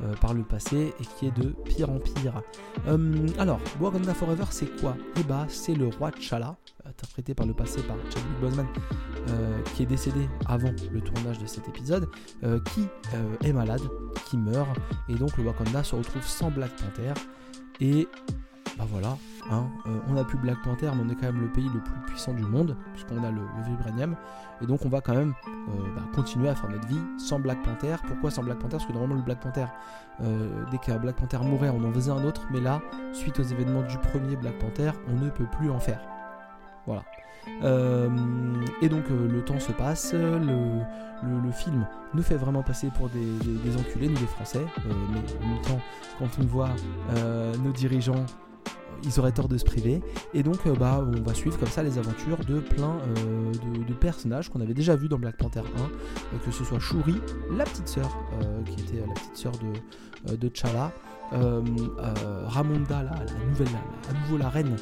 euh, 0.02 0.14
par 0.20 0.34
le 0.34 0.42
passé 0.42 0.94
et 1.00 1.04
qui 1.04 1.26
est 1.26 1.36
de 1.36 1.50
pire 1.64 1.90
en 1.90 1.98
pire. 1.98 2.42
Euh, 2.88 3.26
alors, 3.38 3.60
Wakanda 3.80 4.14
Forever, 4.14 4.44
c'est 4.50 4.80
quoi? 4.80 4.96
Eh 5.18 5.22
bah, 5.22 5.46
c'est 5.48 5.74
le 5.74 5.88
roi 5.88 6.10
T'Challa, 6.10 6.56
interprété 6.84 7.34
par 7.34 7.46
le 7.46 7.54
passé 7.54 7.82
par 7.82 7.96
Chadwick 8.10 8.40
Boseman, 8.40 8.66
euh, 9.28 9.60
qui 9.74 9.82
est 9.84 9.86
décédé 9.86 10.28
avant 10.46 10.72
le 10.92 11.00
tournage 11.00 11.38
de 11.38 11.46
cet 11.46 11.68
épisode, 11.68 12.08
qui 12.72 12.86
est 13.42 13.52
malade, 13.52 13.82
qui 14.26 14.36
meurt, 14.36 14.68
et 15.08 15.14
donc 15.14 15.36
le 15.36 15.44
Wakanda 15.44 15.82
se 15.82 15.94
retrouve 15.94 16.24
sans 16.26 16.50
Black 16.50 16.72
Panther. 16.76 17.14
Et 17.80 18.08
bah 18.78 18.84
voilà, 18.90 19.16
hein, 19.52 19.68
on 20.08 20.16
a 20.16 20.24
plus 20.24 20.36
Black 20.36 20.60
Panther, 20.64 20.90
mais 20.94 21.02
on 21.06 21.08
est 21.08 21.14
quand 21.14 21.26
même 21.26 21.40
le 21.40 21.48
pays 21.48 21.70
le 21.72 21.80
plus 21.80 22.00
puissant 22.06 22.32
du 22.32 22.42
monde, 22.42 22.76
puisqu'on 22.92 23.22
a 23.22 23.30
le, 23.30 23.40
vibranium. 23.68 24.16
Et 24.60 24.66
donc 24.66 24.84
on 24.84 24.88
va 24.88 25.00
quand 25.00 25.14
même 25.14 25.34
euh, 25.48 25.94
bah, 25.94 26.02
continuer 26.14 26.48
à 26.48 26.56
faire 26.56 26.70
notre 26.70 26.86
vie 26.88 27.00
sans 27.16 27.38
Black 27.38 27.62
Panther. 27.62 27.96
Pourquoi 28.06 28.30
sans 28.32 28.42
Black 28.42 28.58
Panther? 28.58 28.76
Parce 28.76 28.86
que 28.86 28.92
normalement 28.92 29.16
le 29.16 29.22
Black 29.22 29.40
Panther, 29.40 29.66
euh, 30.22 30.64
dès 30.72 30.78
qu'un 30.78 30.96
Black 30.96 31.16
Panther 31.16 31.38
mourait, 31.38 31.70
on 31.70 31.84
en 31.84 31.92
faisait 31.92 32.10
un 32.10 32.24
autre. 32.24 32.46
Mais 32.50 32.60
là, 32.60 32.82
suite 33.12 33.38
aux 33.38 33.44
événements 33.44 33.82
du 33.82 33.96
premier 33.98 34.34
Black 34.34 34.58
Panther, 34.58 34.90
on 35.08 35.16
ne 35.24 35.30
peut 35.30 35.46
plus 35.56 35.70
en 35.70 35.78
faire. 35.78 36.00
Voilà. 36.86 37.04
Euh, 37.62 38.08
et 38.80 38.88
donc 38.88 39.04
le 39.10 39.44
temps 39.44 39.60
se 39.60 39.70
passe, 39.70 40.14
le, 40.14 41.52
film 41.52 41.86
nous 42.14 42.22
fait 42.22 42.36
vraiment 42.36 42.62
passer 42.62 42.90
pour 42.96 43.08
des, 43.10 43.76
enculés, 43.76 44.08
nous 44.08 44.18
les 44.18 44.26
Français, 44.26 44.64
mais 44.86 45.18
en 45.44 45.48
même 45.48 45.62
temps, 45.62 45.80
quand 46.18 46.28
on 46.40 46.46
voit 46.46 46.70
nos 47.62 47.70
dirigeants 47.70 48.24
ils 49.04 49.20
auraient 49.20 49.32
tort 49.32 49.48
de 49.48 49.58
se 49.58 49.64
priver. 49.64 50.02
Et 50.32 50.42
donc, 50.42 50.58
euh, 50.66 50.74
bah, 50.74 51.04
on 51.06 51.22
va 51.22 51.34
suivre 51.34 51.58
comme 51.58 51.68
ça 51.68 51.82
les 51.82 51.98
aventures 51.98 52.38
de 52.44 52.60
plein 52.60 52.98
euh, 53.18 53.52
de, 53.86 53.94
personnages 53.94 54.50
qu'on 54.50 54.60
avait 54.60 54.74
déjà 54.74 54.96
vus 54.96 55.08
dans 55.08 55.18
Black 55.18 55.36
Panther 55.36 55.60
1, 55.60 55.62
euh, 55.62 56.38
que 56.44 56.50
ce 56.50 56.64
soit 56.64 56.78
Shuri, 56.78 57.20
la 57.50 57.64
petite 57.64 57.88
sœur, 57.88 58.10
qui 58.66 58.82
était 58.82 59.06
la 59.06 59.14
petite 59.14 59.36
sœur 59.36 59.52
de, 59.52 60.36
de 60.36 60.48
T'Challa, 60.48 60.92
Ramonda, 61.30 63.02
la, 63.02 63.46
nouvelle, 63.48 63.68
à 64.10 64.12
nouveau 64.20 64.36
la 64.36 64.48
reine, 64.48 64.76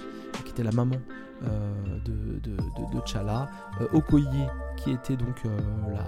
qui 0.45 0.51
était 0.51 0.65
la 0.65 0.73
maman 0.73 0.97
de, 1.43 2.41
de, 2.41 2.57
de, 2.57 3.01
T'Challa, 3.05 3.49
Okoye, 3.93 4.49
qui 4.77 4.93
était 4.93 5.17
donc 5.17 5.43
la, 5.89 6.05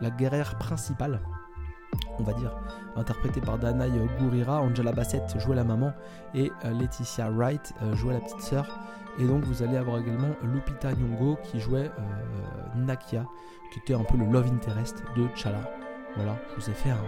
la 0.00 0.10
guerrière 0.10 0.56
principale 0.56 1.20
on 2.18 2.22
va 2.22 2.32
dire, 2.32 2.56
interprété 2.96 3.40
par 3.40 3.58
Danaï 3.58 3.92
Gurira, 4.18 4.60
Angela 4.60 4.92
Bassett 4.92 5.38
jouait 5.38 5.56
la 5.56 5.64
maman 5.64 5.92
et 6.34 6.50
euh, 6.64 6.70
Laetitia 6.70 7.30
Wright 7.30 7.74
euh, 7.82 7.94
jouait 7.94 8.14
la 8.14 8.20
petite 8.20 8.40
sœur. 8.40 8.66
Et 9.18 9.26
donc 9.26 9.44
vous 9.44 9.62
allez 9.62 9.76
avoir 9.76 9.98
également 9.98 10.34
Lupita 10.42 10.92
Nyong'o 10.92 11.38
qui 11.44 11.60
jouait 11.60 11.90
euh, 11.98 12.76
Nakia, 12.76 13.26
qui 13.72 13.80
était 13.80 13.94
un 13.94 14.04
peu 14.04 14.16
le 14.16 14.26
love 14.26 14.46
interest 14.52 15.02
de 15.16 15.26
Chala. 15.34 15.70
Voilà, 16.16 16.38
je 16.50 16.62
vous 16.62 16.70
ai 16.70 16.74
fait 16.74 16.90
un, 16.90 17.02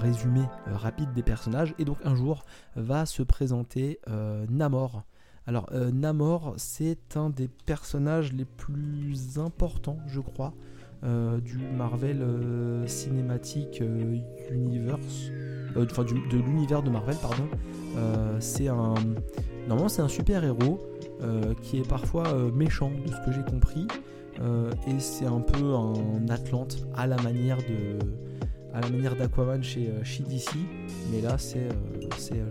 résumé 0.00 0.40
rapide 0.66 1.12
des 1.12 1.22
personnages. 1.22 1.74
Et 1.78 1.84
donc 1.84 1.98
un 2.04 2.14
jour 2.14 2.44
va 2.74 3.04
se 3.04 3.22
présenter 3.22 4.00
Namor. 4.48 5.02
Alors 5.46 5.68
Namor, 5.72 6.54
c'est 6.56 7.18
un 7.18 7.28
des 7.28 7.48
personnages 7.48 8.32
les 8.32 8.46
plus 8.46 9.38
importants, 9.38 9.98
je 10.06 10.20
crois, 10.20 10.54
du 11.02 11.58
Marvel 11.76 12.22
euh, 12.22 12.86
Cinematic 12.86 13.80
euh, 13.80 14.16
Universe, 14.50 15.30
enfin 15.76 16.04
de 16.04 16.38
l'univers 16.38 16.82
de 16.82 16.90
Marvel, 16.90 17.16
pardon. 17.20 17.48
c'est 18.40 18.68
un, 18.68 18.94
normalement 19.68 19.88
c'est 19.88 20.02
un 20.02 20.08
super 20.08 20.44
héros 20.44 20.78
qui 21.62 21.78
est 21.78 21.88
parfois 21.88 22.24
méchant 22.54 22.90
de 22.90 23.10
ce 23.10 23.26
que 23.26 23.32
j'ai 23.32 23.42
compris, 23.42 23.86
et 24.86 24.98
c'est 24.98 25.26
un 25.26 25.40
peu 25.40 25.74
un 25.74 26.28
Atlante 26.28 26.86
à 26.94 27.06
la 27.06 27.16
manière 27.22 27.58
de 27.58 27.98
à 28.72 28.80
la 28.80 28.90
manière 28.90 29.14
d'Aquaman 29.14 29.62
chez, 29.62 29.88
chez, 30.02 30.24
DC, 30.24 30.50
mais 31.12 31.20
là 31.20 31.38
c'est 31.38 31.68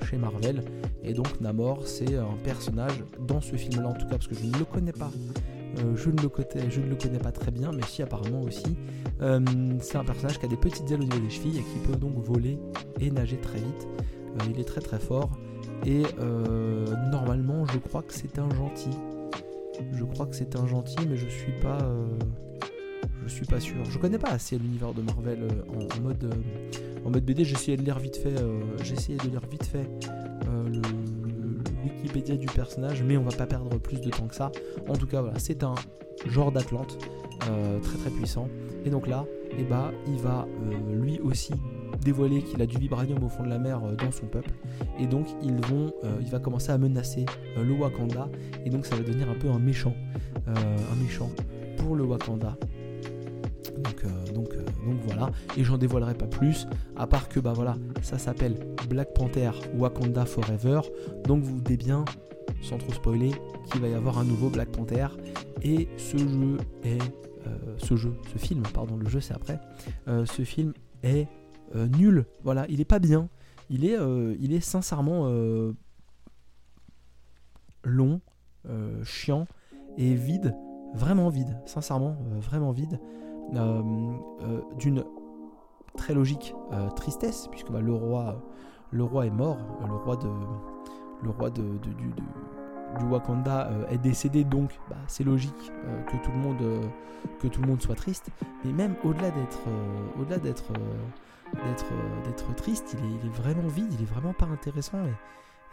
chez 0.06 0.18
Marvel. 0.18 0.64
Et 1.04 1.14
donc 1.14 1.42
Namor, 1.42 1.86
c'est 1.86 2.16
un 2.16 2.38
personnage 2.44 3.04
dans 3.28 3.42
ce 3.42 3.56
film-là 3.56 3.90
en 3.90 3.94
tout 3.94 4.06
cas, 4.06 4.16
parce 4.16 4.28
que 4.28 4.36
je 4.36 4.46
ne 4.46 4.58
le 4.58 4.66
connais 4.66 4.94
pas, 4.94 5.12
euh, 5.80 5.96
je, 5.96 6.10
ne 6.10 6.22
le 6.22 6.30
connais, 6.96 7.20
pas 7.20 7.32
très 7.32 7.52
bien, 7.52 7.72
mais 7.72 7.84
si 7.88 8.02
apparemment 8.02 8.42
aussi. 8.42 8.78
Euh, 9.22 9.40
c'est 9.82 9.98
un 9.98 10.04
personnage 10.04 10.40
qui 10.40 10.46
a 10.46 10.50
des 10.50 10.58
petites 10.58 10.90
ailes 10.92 11.02
au 11.02 11.06
niveau 11.06 11.20
des 11.20 11.30
chevilles 11.30 11.60
et 11.60 11.64
qui 11.64 11.80
peut 11.88 11.96
donc 11.96 12.18
voler 12.18 12.60
et 13.00 13.10
nager 13.12 13.38
très 13.38 13.60
vite. 13.60 13.88
Euh, 14.00 14.50
il 14.50 14.60
est 14.60 14.66
très 14.66 14.82
très 14.82 15.00
fort. 15.00 15.32
Et 15.86 16.04
normalement, 17.12 17.66
je 17.66 17.78
crois 17.78 18.04
que 18.04 18.14
c'est 18.14 18.40
un 18.40 18.50
gentil. 18.52 18.98
Je 19.92 20.04
crois 20.06 20.28
que 20.28 20.36
c'est 20.36 20.56
un 20.56 20.66
gentil, 20.66 20.96
mais 21.10 21.18
je 21.18 21.28
suis 21.28 21.52
pas. 21.62 21.80
je 23.26 23.30
suis 23.30 23.46
pas 23.46 23.60
sûr. 23.60 23.84
Je 23.90 23.98
connais 23.98 24.18
pas 24.18 24.30
assez 24.30 24.58
l'univers 24.58 24.94
de 24.94 25.02
Marvel 25.02 25.40
en, 25.68 26.02
mode, 26.02 26.34
en 27.04 27.10
mode 27.10 27.26
BD. 27.26 27.44
J'ai 27.44 27.56
essayé 27.56 27.76
de 27.76 27.82
lire 27.82 28.00
vite 28.00 28.16
fait. 28.16 28.36
J'ai 28.82 28.94
essayé 28.94 29.18
de 29.18 29.28
lire 29.28 29.42
vite 29.52 29.66
fait 29.66 29.90
le 30.46 30.82
Wikipédia 32.04 32.36
du 32.36 32.48
personnage, 32.48 33.02
mais 33.04 33.18
on 33.18 33.24
va 33.24 33.36
pas 33.36 33.46
perdre 33.46 33.78
plus 33.78 34.02
de 34.02 34.10
temps 34.10 34.28
que 34.28 34.36
ça. 34.36 34.52
En 34.88 34.94
tout 34.94 35.08
cas, 35.08 35.22
voilà, 35.22 35.40
c'est 35.40 35.64
un 35.64 35.76
genre 36.28 36.52
d'Atlante 36.52 36.98
euh, 37.50 37.80
très 37.80 37.98
très 37.98 38.10
puissant. 38.10 38.48
Et 38.86 38.90
donc 38.90 39.08
là, 39.08 39.26
eh 39.58 39.64
bah, 39.64 39.92
il 40.08 40.18
va 40.18 40.46
euh, 40.46 40.96
lui 40.96 41.20
aussi 41.20 41.54
dévoiler 42.02 42.42
qu'il 42.42 42.62
a 42.62 42.66
du 42.66 42.78
vibranium 42.78 43.24
au 43.24 43.30
fond 43.30 43.44
de 43.44 43.50
la 43.50 43.60
mer 43.60 43.82
euh, 43.84 43.96
dans 43.96 44.12
son 44.12 44.26
peuple. 44.26 44.52
Et 45.00 45.08
donc 45.08 45.28
ils 45.42 45.56
vont, 45.68 45.94
il 46.22 46.28
va 46.28 46.40
commencer 46.40 46.72
à 46.72 46.78
menacer 46.78 47.26
le 47.58 47.74
Wakanda. 47.74 48.30
Et 48.66 48.70
donc 48.70 48.86
ça 48.86 48.96
va 48.96 49.04
devenir 49.04 49.30
un 49.30 49.36
peu 49.36 49.50
un 49.50 49.60
méchant, 49.60 49.96
un 50.48 50.96
méchant 51.02 51.30
pour 51.78 51.96
le 51.96 52.04
Wakanda. 52.04 52.58
Donc, 53.78 54.06
donc, 54.34 54.50
donc 54.86 55.00
voilà, 55.06 55.30
et 55.58 55.64
j'en 55.64 55.78
dévoilerai 55.78 56.16
pas 56.16 56.28
plus, 56.28 56.68
à 56.96 57.08
part 57.08 57.30
que 57.30 57.40
bah 57.40 57.54
voilà, 57.54 57.76
ça 58.02 58.18
s'appelle 58.18 58.58
Black 58.90 59.14
Panther 59.14 59.52
Wakanda 59.76 60.26
Forever. 60.26 60.82
Donc 61.26 61.44
vous 61.44 61.56
doutez 61.58 61.78
bien, 61.78 62.06
sans 62.62 62.78
trop 62.78 62.94
spoiler, 62.94 63.32
qu'il 63.72 63.82
va 63.82 63.88
y 63.88 63.94
avoir 63.94 64.18
un 64.18 64.24
nouveau 64.24 64.50
Black 64.50 64.70
Panther. 64.70 65.08
Et 65.62 65.88
ce 65.98 66.18
jeu 66.18 66.58
est. 66.84 67.02
Euh, 67.46 67.76
ce 67.78 67.98
jeu, 67.98 68.14
ce 68.32 68.38
film, 68.38 68.64
pardon, 68.74 68.96
le 68.96 69.10
jeu 69.10 69.20
c'est 69.20 69.34
après. 69.34 69.60
Euh, 70.08 70.26
ce 70.26 70.44
film 70.44 70.74
est 71.04 71.28
euh, 71.76 71.88
nul. 71.88 72.26
Voilà, 72.44 72.66
il 72.70 72.80
est 72.80 72.86
pas 72.86 73.00
bien. 73.00 73.28
Il 73.70 73.86
est, 73.86 73.98
il 74.40 74.54
est 74.54 74.60
sincèrement 74.60 75.28
long, 77.84 78.22
chiant 79.04 79.48
et 79.98 80.14
vide. 80.14 80.54
Vraiment 80.94 81.30
vide, 81.30 81.58
sincèrement, 81.66 82.18
vraiment 82.40 82.72
vide. 82.72 83.00
D'une 84.78 85.04
très 85.96 86.14
logique 86.14 86.56
tristesse, 86.96 87.48
puisque 87.52 87.72
bah, 87.72 87.82
le 87.82 87.94
roi 87.94 88.42
le 88.94 89.04
roi 89.04 89.26
est 89.26 89.32
mort, 89.32 89.58
le 89.88 89.96
roi 89.96 90.16
de, 90.16 90.30
le 91.24 91.30
roi 91.32 91.50
de, 91.50 91.64
du, 91.80 92.14
Wakanda 93.10 93.70
euh, 93.70 93.88
est 93.88 93.98
décédé, 93.98 94.44
donc 94.44 94.70
bah, 94.88 94.96
c'est 95.08 95.24
logique 95.24 95.72
euh, 95.86 96.04
que 96.04 96.16
tout 96.24 96.32
le 96.32 96.38
monde 96.38 96.62
euh, 96.62 96.84
que 97.40 97.48
tout 97.48 97.60
le 97.62 97.68
monde 97.68 97.82
soit 97.82 97.96
triste. 97.96 98.30
Mais 98.64 98.72
même 98.72 98.96
au-delà 99.04 99.32
d'être 99.32 99.62
au-delà 100.20 100.38
d'être 100.38 100.72
d'être 102.26 102.56
triste, 102.56 102.96
il 103.00 103.28
est, 103.28 103.34
vraiment 103.34 103.68
vide, 103.68 103.92
il 103.94 104.02
est 104.02 104.12
vraiment 104.12 104.34
pas 104.34 104.46
intéressant 104.46 105.00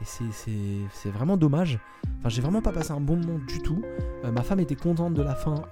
c'est 0.04 1.10
vraiment 1.10 1.36
dommage. 1.36 1.78
Enfin, 2.18 2.28
j'ai 2.28 2.42
vraiment 2.42 2.62
pas 2.62 2.72
passé 2.72 2.92
un 2.92 3.00
bon 3.00 3.16
moment 3.16 3.38
du 3.46 3.60
tout. 3.60 3.82
ma 4.24 4.42
femme 4.42 4.60
était 4.60 4.76
contente 4.76 5.14
de 5.14 5.22
la 5.22 5.34
fin. 5.34 5.62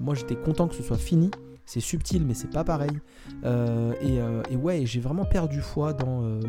moi, 0.00 0.14
j'étais 0.14 0.36
content 0.36 0.68
que 0.68 0.74
ce 0.74 0.82
soit 0.82 0.98
fini. 0.98 1.30
C'est 1.66 1.80
subtil, 1.80 2.26
mais 2.26 2.34
c'est 2.34 2.50
pas 2.50 2.64
pareil. 2.64 2.98
et, 3.44 4.18
et, 4.50 4.56
ouais, 4.56 4.86
j'ai 4.86 5.00
vraiment 5.00 5.24
perdu 5.24 5.60
foi 5.60 5.92
dans, 5.92 6.40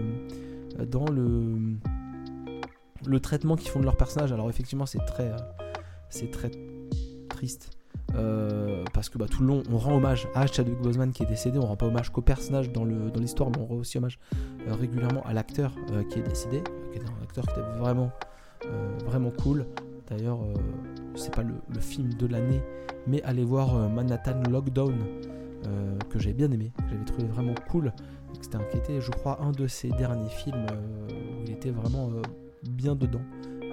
dans 0.86 1.06
le, 1.06 1.78
le 3.08 3.20
traitement 3.20 3.56
qu'ils 3.56 3.70
font 3.70 3.80
de 3.80 3.86
leur 3.86 3.98
personnage. 3.98 4.32
Alors 4.32 4.50
effectivement, 4.50 4.86
c'est 4.86 5.04
très, 5.06 5.32
euh, 5.32 5.38
c'est 6.10 6.32
très 6.32 6.52
triste. 7.30 7.72
Euh, 8.16 8.84
parce 8.94 9.10
que 9.10 9.18
bah, 9.18 9.26
tout 9.30 9.42
le 9.42 9.48
long, 9.48 9.64
on 9.72 9.78
rend 9.78 9.96
hommage 9.96 10.28
à 10.36 10.48
Chadwick 10.48 10.80
Boseman 10.80 11.12
qui 11.12 11.24
est 11.24 11.28
décédé. 11.28 11.58
On 11.58 11.66
rend 11.66 11.76
pas 11.76 11.88
hommage 11.88 12.10
qu'au 12.12 12.22
personnage 12.22 12.72
dans, 12.72 12.86
l'histoire, 12.86 13.50
mais 13.50 13.58
on 13.60 13.66
rend 13.66 13.76
aussi 13.76 13.98
hommage 13.98 14.20
euh, 14.68 14.74
régulièrement 14.74 15.22
à 15.24 15.34
l'acteur 15.34 15.74
qui 16.10 16.20
est 16.20 16.24
décédé, 16.24 16.64
qui 16.92 17.00
est 17.00 17.04
un 17.04 17.24
acteur 17.24 17.46
qui 17.46 17.60
était 17.60 17.80
vraiment, 17.80 18.12
vraiment 19.06 19.32
cool. 19.32 19.66
D'ailleurs, 20.10 20.40
c'est 21.16 21.34
pas 21.34 21.44
le, 21.44 21.80
film 21.80 22.14
de 22.14 22.28
l'année, 22.28 22.62
mais 23.08 23.22
allez 23.24 23.44
voir 23.44 23.90
Manhattan 23.90 24.42
Lockdown, 24.50 24.96
que 26.10 26.20
j'ai 26.20 26.34
bien 26.34 26.52
aimé, 26.52 26.72
que 26.78 26.84
j'avais 26.92 27.06
trouvé 27.06 27.28
vraiment 27.28 27.56
cool 27.70 27.92
c'était 28.42 28.58
inquiété, 28.58 29.02
je 29.02 29.12
crois, 29.12 29.42
un 29.42 29.52
de 29.52 29.68
ses 29.68 29.90
derniers 29.90 30.30
films 30.30 30.68
euh, 30.72 31.08
où 31.10 31.44
il 31.46 31.52
était 31.52 31.72
vraiment 31.72 32.10
euh, 32.10 32.22
bien 32.70 32.96
dedans. 32.96 33.22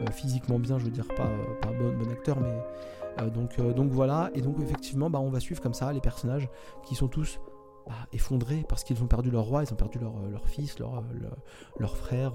Euh, 0.01 0.11
physiquement 0.11 0.59
bien, 0.59 0.79
je 0.79 0.85
veux 0.85 0.91
dire, 0.91 1.07
pas, 1.09 1.29
pas 1.61 1.73
bon, 1.73 1.93
bon 1.97 2.11
acteur, 2.11 2.39
mais 2.41 3.31
donc, 3.31 3.61
donc 3.75 3.91
voilà. 3.91 4.31
Et 4.35 4.41
donc, 4.41 4.59
effectivement, 4.61 5.11
bah, 5.11 5.21
on 5.21 5.31
va 5.31 5.41
suivre 5.41 5.61
comme 5.61 5.75
ça 5.75 5.93
les 5.93 6.01
personnages 6.01 6.49
qui 6.85 6.95
sont 6.95 7.09
tous 7.09 7.39
bah, 7.87 7.93
effondrés 8.13 8.65
parce 8.69 8.85
qu'ils 8.85 9.03
ont 9.03 9.07
perdu 9.07 9.31
leur 9.31 9.45
roi, 9.45 9.65
ils 9.65 9.73
ont 9.73 9.77
perdu 9.77 9.99
leur, 9.99 10.15
leur 10.31 10.49
fils, 10.49 10.79
leur, 10.79 11.03
leur, 11.79 11.97
frère, 11.97 12.33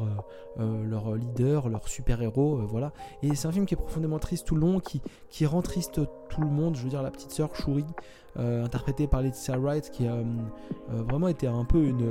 leur 0.58 1.16
leader, 1.16 1.70
leur 1.70 1.88
super-héros, 1.88 2.58
voilà. 2.68 2.94
Et 3.24 3.34
c'est 3.36 3.48
un 3.48 3.52
film 3.52 3.66
qui 3.66 3.74
est 3.74 3.78
profondément 3.78 4.20
triste 4.20 4.46
tout 4.46 4.56
le 4.56 4.62
long, 4.62 4.80
qui, 4.80 5.02
qui 5.30 5.46
rend 5.48 5.64
triste 5.64 6.02
tout 6.30 6.42
le 6.42 6.48
monde. 6.48 6.76
Je 6.76 6.84
veux 6.84 6.90
dire, 6.90 7.02
la 7.02 7.12
petite 7.12 7.32
sœur 7.32 7.56
Shuri, 7.56 7.86
interprétée 8.38 9.08
par 9.08 9.22
Leticia 9.22 9.58
Wright, 9.58 9.90
qui 9.92 10.08
a 10.08 10.18
vraiment 10.90 11.28
été 11.28 11.48
un 11.48 11.66
peu 11.66 11.84
une, 11.84 12.06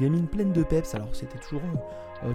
gamine 0.00 0.26
pleine 0.26 0.52
de 0.52 0.62
peps. 0.62 0.94
Alors 0.94 1.08
c'était 1.12 1.38
toujours 1.38 1.62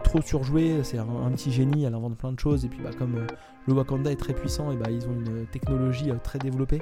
trop 0.04 0.22
surjoué, 0.22 0.84
c'est 0.84 0.98
un, 0.98 1.32
petit 1.32 1.52
génie, 1.52 1.86
elle 1.86 1.96
invente 1.96 2.18
plein 2.18 2.32
de 2.32 2.40
choses, 2.40 2.66
et 2.66 2.68
puis 2.68 2.80
bah, 2.84 2.90
comme 2.98 3.26
le 3.66 3.74
Wakanda 3.74 4.12
est 4.12 4.18
très 4.18 4.34
puissant, 4.34 4.72
et 4.72 4.76
bah, 4.76 4.92
ils 4.92 5.08
ont 5.08 5.14
une 5.14 5.46
technologie 5.48 6.12
très 6.24 6.40
développée. 6.40 6.82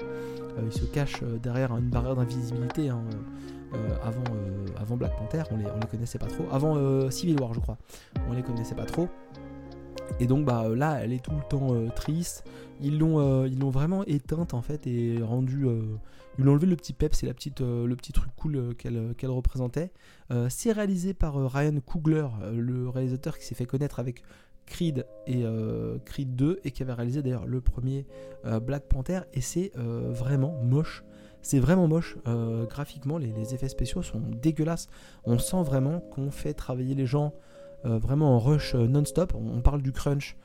ils 0.64 0.74
se 0.74 0.86
cachent 0.86 1.24
derrière 1.42 1.76
une 1.78 1.90
barrière 1.90 2.16
d'invisibilité. 2.16 2.90
Hein, 2.90 3.04
avant, 4.78 4.96
Black 4.96 5.18
Panther, 5.18 5.44
on 5.52 5.58
les, 5.58 5.64
les 5.64 5.88
connaissait 5.90 6.20
pas 6.20 6.28
trop. 6.28 6.46
Avant 6.52 7.10
Civil 7.10 7.40
War, 7.40 7.54
je 7.54 7.60
crois, 7.60 7.78
on 8.30 8.34
les 8.34 8.44
connaissait 8.44 8.76
pas 8.76 8.86
trop. 8.86 9.08
Et 10.20 10.28
donc 10.28 10.46
bah 10.46 10.66
là, 10.74 11.00
elle 11.02 11.14
est 11.14 11.24
tout 11.24 11.32
le 11.32 11.48
temps 11.48 11.74
triste. 11.96 12.46
Ils 12.82 13.00
l'ont, 13.00 13.46
ils 13.46 13.60
l'ont 13.60 13.70
vraiment 13.70 14.04
éteinte 14.06 14.54
en 14.54 14.62
fait 14.62 14.86
et 14.86 15.22
rendu. 15.22 15.66
ils 16.38 16.44
lui 16.44 16.50
ont 16.50 16.52
enlevé 16.52 16.68
le 16.68 16.76
petit 16.76 16.94
peps 16.94 17.24
et 17.24 17.26
la 17.26 17.34
petite, 17.34 17.62
le 17.62 17.96
petit 17.96 18.12
truc 18.12 18.32
cool 18.36 18.76
qu'elle, 18.78 19.14
qu'elle 19.18 19.30
représentait. 19.30 19.92
c'est 20.50 20.72
réalisé 20.72 21.14
par 21.14 21.36
Ryan 21.36 21.80
Coogler, 21.80 22.28
le 22.54 22.90
réalisateur 22.90 23.38
qui 23.38 23.46
s'est 23.46 23.56
fait 23.56 23.66
connaître 23.66 24.00
avec 24.00 24.24
Creed 24.66 25.06
et 25.28 25.44
euh, 25.46 25.98
Creed 26.06 26.36
2 26.36 26.62
et 26.64 26.72
qui 26.72 26.84
avait 26.84 26.94
réalisé 26.94 27.22
d'ailleurs 27.22 27.46
le 27.46 27.62
premier 27.62 28.06
euh, 28.46 28.60
Black 28.60 28.84
Panther 28.88 29.22
et 29.34 29.42
c'est 29.42 29.72
euh, 29.78 30.12
vraiment 30.12 30.60
moche. 30.64 31.04
C'est 31.42 31.60
vraiment 31.60 31.88
moche. 31.88 32.18
graphiquement, 32.68 33.20
les, 33.20 33.54
effets 33.54 33.70
spéciaux 33.70 34.02
sont 34.02 34.20
dégueulasses. 34.20 34.88
On 35.26 35.38
sent 35.38 35.62
vraiment 35.62 36.00
qu'on 36.00 36.32
fait 36.32 36.56
travailler 36.56 36.96
les 36.96 37.06
gens 37.06 37.36
vraiment 37.84 38.36
en 38.36 38.40
rush 38.40 38.74
non-stop. 38.74 39.36
On, 39.36 39.62
parle 39.62 39.84
du 39.84 39.92
crunch. 39.92 40.38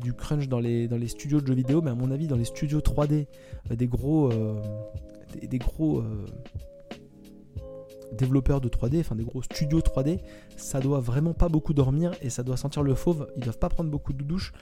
Du 0.00 0.12
crunch 0.12 0.48
dans 0.48 0.60
les, 0.60 1.08
studios 1.08 1.40
de 1.40 1.46
jeux 1.46 1.54
vidéo, 1.54 1.80
mais 1.82 1.90
à 1.90 1.94
mon 1.94 2.10
avis 2.10 2.26
dans 2.26 2.36
les 2.36 2.44
studios 2.44 2.80
3D, 2.80 3.26
des 3.70 3.86
gros, 3.86 4.30
des, 5.40 5.58
gros 5.58 6.02
développeurs 8.12 8.60
de 8.60 8.68
3D, 8.68 9.00
enfin 9.00 9.14
des 9.14 9.24
gros 9.24 9.42
studios 9.42 9.80
3D, 9.80 10.20
ça 10.56 10.80
doit 10.80 11.00
vraiment 11.00 11.34
pas 11.34 11.48
beaucoup 11.48 11.74
dormir 11.74 12.12
et 12.22 12.30
ça 12.30 12.42
doit 12.42 12.56
sentir 12.56 12.82
le 12.82 12.94
fauve. 12.94 13.28
Ils 13.36 13.44
doivent 13.44 13.58
pas 13.58 13.68
prendre 13.68 13.90
beaucoup 13.90 14.12
de 14.12 14.22
douches. 14.22 14.52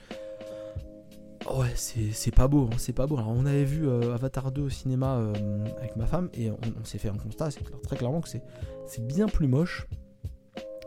Ouais, 1.53 1.71
c'est 1.75 2.33
pas 2.33 2.47
beau, 2.47 2.67
hein, 2.71 2.75
c'est 2.77 2.93
pas 2.93 3.05
beau. 3.05 3.17
Alors, 3.17 3.29
on 3.29 3.45
avait 3.45 3.65
vu 3.65 3.87
euh, 3.87 4.15
Avatar 4.15 4.51
2 4.51 4.63
au 4.63 4.69
cinéma 4.69 5.17
euh, 5.17 5.33
avec 5.77 5.95
ma 5.95 6.07
femme 6.07 6.29
et 6.33 6.49
on, 6.49 6.83
s'est 6.83 6.97
fait 6.97 7.09
un 7.09 7.17
constat, 7.17 7.51
c'est 7.51 7.63
très 7.83 7.95
clairement 7.95 8.21
que 8.21 8.29
c'est 8.29 9.07
bien 9.07 9.27
plus 9.27 9.47
moche. 9.47 9.87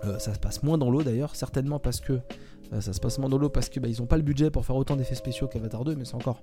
Euh, 0.04 0.18
ça 0.18 0.34
se 0.34 0.38
passe 0.38 0.62
moins 0.62 0.76
dans 0.76 0.90
l'eau 0.90 1.02
d'ailleurs, 1.02 1.36
certainement 1.36 1.78
parce 1.78 2.00
que 2.00 2.20
ça 2.80 2.92
se 2.92 3.00
passe 3.00 3.18
moins 3.18 3.28
dans 3.28 3.38
l'eau 3.38 3.48
parce 3.48 3.68
que 3.68 3.80
bah, 3.80 3.88
ils 3.88 4.02
ont 4.02 4.06
pas 4.06 4.16
le 4.16 4.22
budget 4.22 4.50
pour 4.50 4.64
faire 4.64 4.76
autant 4.76 4.96
d'effets 4.96 5.14
spéciaux 5.14 5.48
qu'Avatar 5.48 5.84
2, 5.84 5.94
mais 5.96 6.04
c'est 6.04 6.14
encore 6.14 6.42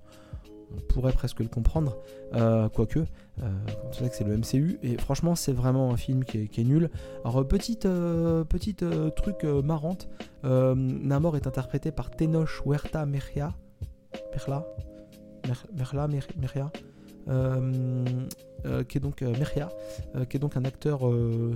on 0.73 0.81
pourrait 0.81 1.13
presque 1.13 1.39
le 1.39 1.47
comprendre, 1.47 1.97
euh, 2.33 2.69
quoique, 2.69 2.99
euh, 2.99 3.49
on 3.87 3.93
sait 3.93 4.09
que 4.09 4.15
c'est 4.15 4.23
le 4.23 4.37
MCU, 4.37 4.79
et 4.83 4.97
franchement 4.97 5.35
c'est 5.35 5.51
vraiment 5.51 5.91
un 5.91 5.97
film 5.97 6.23
qui 6.23 6.37
est, 6.37 6.63
nul. 6.63 6.89
Alors 7.23 7.47
petite, 7.47 7.85
euh, 7.85 8.43
petite 8.43 8.83
truc 9.15 9.43
marrante, 9.43 10.07
Namor 10.43 11.35
est 11.35 11.47
interprété 11.47 11.91
par 11.91 12.11
Tenoch 12.11 12.61
Huerta 12.65 13.05
Merla, 13.05 13.53
Merla, 14.33 14.65
Merla, 15.73 16.07
Merla, 16.39 16.71
qui 18.87 18.97
est 18.97 19.01
donc 19.01 19.21
Merria, 19.21 19.69
qui 20.29 20.37
est 20.37 20.39
donc 20.39 20.57
un 20.57 20.65
acteur, 20.65 21.01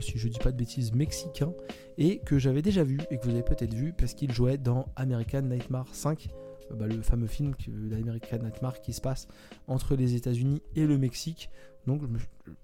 si 0.01 0.17
je 0.17 0.27
dis 0.27 0.39
pas 0.39 0.51
de 0.51 0.57
bêtises, 0.57 0.93
mexicain, 0.93 1.53
et 1.97 2.19
que 2.19 2.39
j'avais 2.39 2.61
déjà 2.61 2.83
vu, 2.83 2.99
et 3.11 3.17
que 3.17 3.25
vous 3.25 3.31
avez 3.31 3.43
peut-être 3.43 3.73
vu, 3.73 3.93
parce 3.93 4.13
qu'il 4.13 4.31
jouait 4.31 4.57
dans 4.57 4.87
American 4.95 5.41
Nightmare 5.41 5.93
5, 5.93 6.29
bah, 6.75 6.87
le 6.87 7.01
fameux 7.01 7.27
film 7.27 7.53
d'American 7.67 8.37
Nightmare 8.37 8.79
qui 8.81 8.93
se 8.93 9.01
passe 9.01 9.27
entre 9.67 9.95
les 9.95 10.15
États-Unis 10.15 10.61
et 10.75 10.85
le 10.85 10.97
Mexique. 10.97 11.49
Donc 11.87 12.03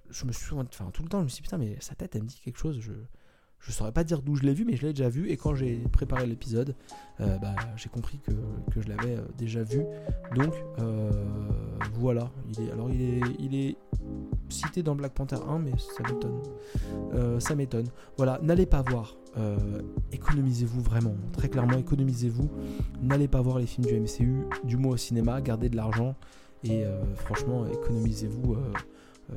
je 0.10 0.26
me, 0.26 0.32
suis, 0.32 0.54
enfin 0.54 0.92
tout 0.94 1.04
le 1.04 1.10
temps, 1.10 1.20
je 1.20 1.24
me 1.24 1.30
suis 1.30 1.38
dit 1.38 1.44
putain, 1.44 1.58
mais 1.58 1.78
sa 1.80 1.96
tête 1.96 2.16
elle 2.16 2.24
me 2.24 2.28
dit 2.28 2.40
quelque 2.44 2.60
chose. 2.60 2.80
Je, 2.80 2.92
je 3.66 3.72
saurais 3.72 3.92
pas 3.92 4.04
dire 4.04 4.22
d'où 4.22 4.36
je 4.36 4.44
l'ai 4.44 4.54
vu, 4.54 4.64
mais 4.64 4.76
je 4.76 4.86
l'ai 4.86 4.94
déjà 4.94 5.10
vu. 5.10 5.30
Et 5.30 5.38
quand 5.38 5.56
j'ai 5.56 5.78
préparé 5.92 6.28
l'épisode, 6.28 6.76
euh, 7.20 7.38
bah, 7.40 7.56
j'ai 7.76 7.90
compris 7.90 8.20
que, 8.20 8.32
que 8.72 8.80
je 8.80 8.88
l'avais 8.88 9.16
euh, 9.16 9.26
déjà 9.38 9.64
vu. 9.64 9.82
Donc 10.36 10.54
euh, 10.80 11.10
voilà. 11.94 12.30
Il 12.48 12.64
est, 12.64 12.72
alors 12.72 12.92
il 12.92 13.02
est, 13.02 13.22
il 13.40 13.56
est 13.56 13.76
cité 14.50 14.84
dans 14.84 14.94
Black 14.94 15.14
Panther 15.14 15.38
1, 15.50 15.60
mais 15.60 15.72
ça 15.80 16.04
m'étonne. 16.04 17.40
ça 17.40 17.56
m'étonne. 17.56 17.88
Voilà, 18.18 18.40
n'allez 18.44 18.68
pas 18.68 18.84
voir. 18.84 19.18
économisez-vous 20.12 20.82
vraiment. 20.82 21.16
Très 21.34 21.50
clairement, 21.50 21.78
économisez-vous. 21.80 22.50
N'allez 23.02 23.28
pas 23.28 23.42
voir 23.42 23.58
les 23.58 23.66
films 23.66 23.88
du 23.88 24.00
MCU, 24.00 24.46
du 24.64 24.78
moins 24.78 24.94
au 24.94 24.98
cinéma. 24.98 25.42
Gardez 25.42 25.70
de 25.70 25.76
l'argent. 25.76 26.16
Et 26.64 26.84
franchement, 27.16 27.66
économisez-vous. 27.66 28.58
Euh, 29.32 29.36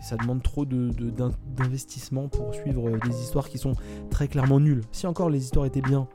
ça 0.00 0.16
demande 0.16 0.42
trop 0.42 0.64
d'investissement 0.64 2.28
pour 2.28 2.54
suivre 2.54 2.98
des 2.98 3.20
histoires 3.20 3.48
qui 3.48 3.58
sont 3.58 3.74
très 4.10 4.28
clairement 4.28 4.60
nulles. 4.60 4.82
Si 4.92 5.06
encore 5.06 5.30
les 5.30 5.44
histoires 5.44 5.66
étaient 5.66 5.82
bien, 5.82 6.08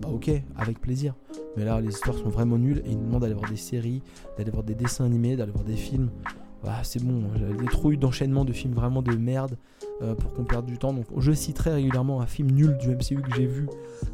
bah 0.00 0.08
ok, 0.12 0.30
avec 0.56 0.80
plaisir. 0.80 1.14
Mais 1.56 1.64
là, 1.64 1.80
les 1.80 1.88
histoires 1.88 2.16
sont 2.16 2.28
vraiment 2.28 2.58
nulles 2.58 2.82
et 2.84 2.90
ils 2.90 2.98
nous 2.98 3.06
demandent 3.06 3.22
d'aller 3.22 3.34
voir 3.34 3.50
des 3.50 3.56
séries, 3.56 4.02
d'aller 4.36 4.50
voir 4.50 4.64
des 4.64 4.74
dessins 4.74 5.04
animés, 5.04 5.36
d'aller 5.36 5.52
voir 5.52 5.64
des 5.64 5.76
films. 5.76 6.10
Bah, 6.64 6.80
c'est 6.82 7.02
bon, 7.02 7.24
j'ai 7.36 7.66
trop 7.66 7.92
eu 7.92 7.98
d'enchaînement 7.98 8.46
de 8.46 8.52
films 8.52 8.72
vraiment 8.72 9.02
de 9.02 9.14
merde 9.14 9.58
euh, 10.00 10.14
pour 10.14 10.32
qu'on 10.32 10.44
perde 10.44 10.64
du 10.64 10.78
temps. 10.78 10.94
Donc 10.94 11.04
je 11.18 11.32
citerai 11.32 11.74
régulièrement 11.74 12.22
un 12.22 12.26
film 12.26 12.50
nul 12.50 12.78
du 12.78 12.88
MCU 12.88 13.20
que 13.20 13.34
j'ai 13.36 13.46
vu 13.46 13.68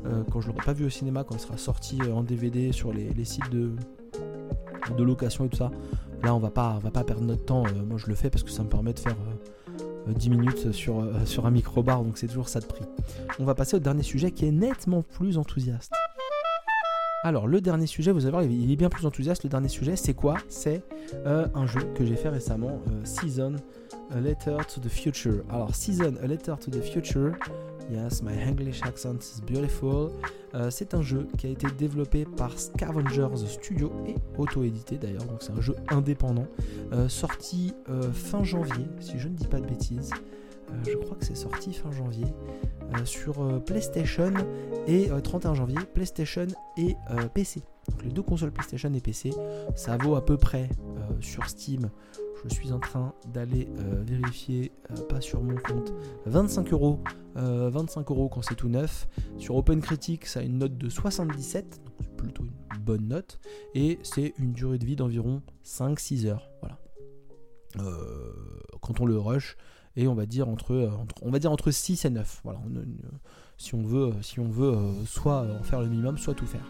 euh, 0.04 0.24
quand 0.30 0.40
je 0.40 0.48
l'aurais 0.48 0.64
pas 0.64 0.72
vu 0.72 0.84
au 0.84 0.90
cinéma, 0.90 1.22
quand 1.22 1.36
il 1.36 1.40
sera 1.40 1.56
sorti 1.56 2.00
en 2.12 2.24
DVD 2.24 2.72
sur 2.72 2.92
les, 2.92 3.24
sites 3.24 3.50
de 3.50 3.72
location 4.98 5.44
et 5.44 5.48
tout 5.48 5.58
ça. 5.58 5.70
Là, 6.22 6.34
on 6.34 6.38
va 6.38 6.50
pas, 6.50 6.78
va 6.82 6.90
pas 6.90 7.04
perdre 7.04 7.22
notre 7.22 7.44
temps. 7.44 7.64
Euh, 7.66 7.84
moi, 7.86 7.98
je 7.98 8.06
le 8.06 8.14
fais 8.14 8.30
parce 8.30 8.42
que 8.42 8.50
ça 8.50 8.62
me 8.62 8.68
permet 8.68 8.92
de 8.92 8.98
faire 8.98 9.16
10 10.06 10.28
euh, 10.28 10.30
minutes 10.30 10.72
sur, 10.72 11.00
euh, 11.00 11.24
sur 11.24 11.46
un 11.46 11.50
micro-bar, 11.50 12.02
donc 12.04 12.18
c'est 12.18 12.26
toujours 12.26 12.48
ça 12.48 12.60
de 12.60 12.66
prix. 12.66 12.84
On 13.38 13.44
va 13.44 13.54
passer 13.54 13.76
au 13.76 13.80
dernier 13.80 14.02
sujet 14.02 14.30
qui 14.30 14.46
est 14.46 14.52
nettement 14.52 15.02
plus 15.02 15.38
enthousiaste. 15.38 15.92
Alors, 17.22 17.46
le 17.46 17.60
dernier 17.60 17.86
sujet, 17.86 18.12
vous 18.12 18.24
allez 18.24 18.30
voir, 18.30 18.42
il 18.42 18.70
est 18.70 18.76
bien 18.76 18.88
plus 18.88 19.04
enthousiaste. 19.04 19.44
Le 19.44 19.50
dernier 19.50 19.68
sujet, 19.68 19.94
c'est 19.96 20.14
quoi? 20.14 20.36
C'est 20.48 20.82
un 21.26 21.66
jeu 21.66 21.80
que 21.94 22.04
j'ai 22.06 22.16
fait 22.16 22.30
récemment, 22.30 22.80
Season 23.04 23.56
A 24.10 24.20
Letter 24.20 24.56
to 24.74 24.80
the 24.80 24.88
Future. 24.88 25.42
Alors, 25.50 25.74
Season 25.74 26.14
A 26.22 26.26
Letter 26.26 26.54
to 26.58 26.70
the 26.70 26.80
Future, 26.80 27.32
yes, 27.90 28.22
my 28.22 28.32
English 28.32 28.82
accent 28.82 29.18
is 29.20 29.40
beautiful. 29.40 30.10
Euh, 30.54 30.70
c'est 30.70 30.94
un 30.94 31.02
jeu 31.02 31.28
qui 31.38 31.46
a 31.46 31.50
été 31.50 31.68
développé 31.78 32.24
par 32.24 32.58
Scavengers 32.58 33.46
Studio 33.46 33.92
et 34.06 34.14
auto-édité 34.36 34.96
d'ailleurs, 34.96 35.24
donc 35.24 35.42
c'est 35.42 35.52
un 35.52 35.60
jeu 35.60 35.76
indépendant, 35.88 36.46
euh, 36.92 37.08
sorti 37.08 37.72
euh, 37.88 38.10
fin 38.12 38.42
janvier, 38.42 38.86
si 39.00 39.18
je 39.18 39.28
ne 39.28 39.34
dis 39.34 39.46
pas 39.46 39.60
de 39.60 39.66
bêtises. 39.66 40.10
je 40.86 40.96
crois 40.96 41.16
que 41.16 41.24
c'est 41.24 41.36
sorti 41.36 41.72
fin 41.72 41.90
janvier 41.92 42.26
sur 43.04 43.62
PlayStation 43.64 44.32
et 44.88 45.10
31 45.22 45.54
janvier, 45.54 45.78
PlayStation 45.94 46.46
et 46.76 46.96
PC. 47.34 47.62
Donc 47.88 48.02
les 48.02 48.10
deux 48.10 48.22
consoles 48.22 48.50
PlayStation 48.50 48.92
et 48.92 49.00
PC, 49.00 49.30
ça 49.76 49.96
vaut 49.96 50.16
à 50.16 50.24
peu 50.24 50.36
près 50.36 50.68
sur 51.20 51.48
Steam 51.48 51.88
je 52.48 52.54
suis 52.54 52.72
en 52.72 52.78
train 52.78 53.14
d'aller 53.32 53.68
euh, 53.78 54.02
vérifier, 54.02 54.72
euh, 54.90 55.02
pas 55.06 55.20
sur 55.20 55.42
mon 55.42 55.56
compte, 55.56 55.92
25 56.26 56.72
euros. 56.72 57.00
25 57.34 58.00
euh, 58.00 58.14
euros 58.14 58.28
quand 58.28 58.42
c'est 58.42 58.54
tout 58.54 58.68
neuf. 58.68 59.08
Sur 59.38 59.56
OpenCritic, 59.56 60.26
ça 60.26 60.40
a 60.40 60.42
une 60.42 60.58
note 60.58 60.76
de 60.76 60.88
77, 60.88 61.80
donc 61.84 61.94
c'est 62.00 62.16
plutôt 62.16 62.44
une 62.44 62.80
bonne 62.80 63.08
note. 63.08 63.38
Et 63.74 63.98
c'est 64.02 64.34
une 64.38 64.52
durée 64.52 64.78
de 64.78 64.84
vie 64.84 64.96
d'environ 64.96 65.42
5-6 65.64 66.26
heures. 66.26 66.50
Voilà. 66.60 66.78
quand 68.80 69.00
on 69.00 69.06
le 69.06 69.18
rush, 69.18 69.56
et 69.96 70.08
on 70.08 70.14
va 70.14 70.26
dire 70.26 70.48
entre, 70.48 70.90
on 71.22 71.30
va 71.30 71.38
dire 71.38 71.52
entre 71.52 71.70
6 71.70 72.04
et 72.04 72.10
9. 72.10 72.40
Voilà, 72.44 72.60
si 73.58 73.74
on 73.74 73.82
veut, 73.82 74.12
si 74.22 74.40
on 74.40 74.48
veut 74.48 74.74
soit 75.04 75.42
en 75.42 75.62
faire 75.62 75.80
le 75.80 75.88
minimum, 75.88 76.18
soit 76.18 76.34
tout 76.34 76.46
faire. 76.46 76.66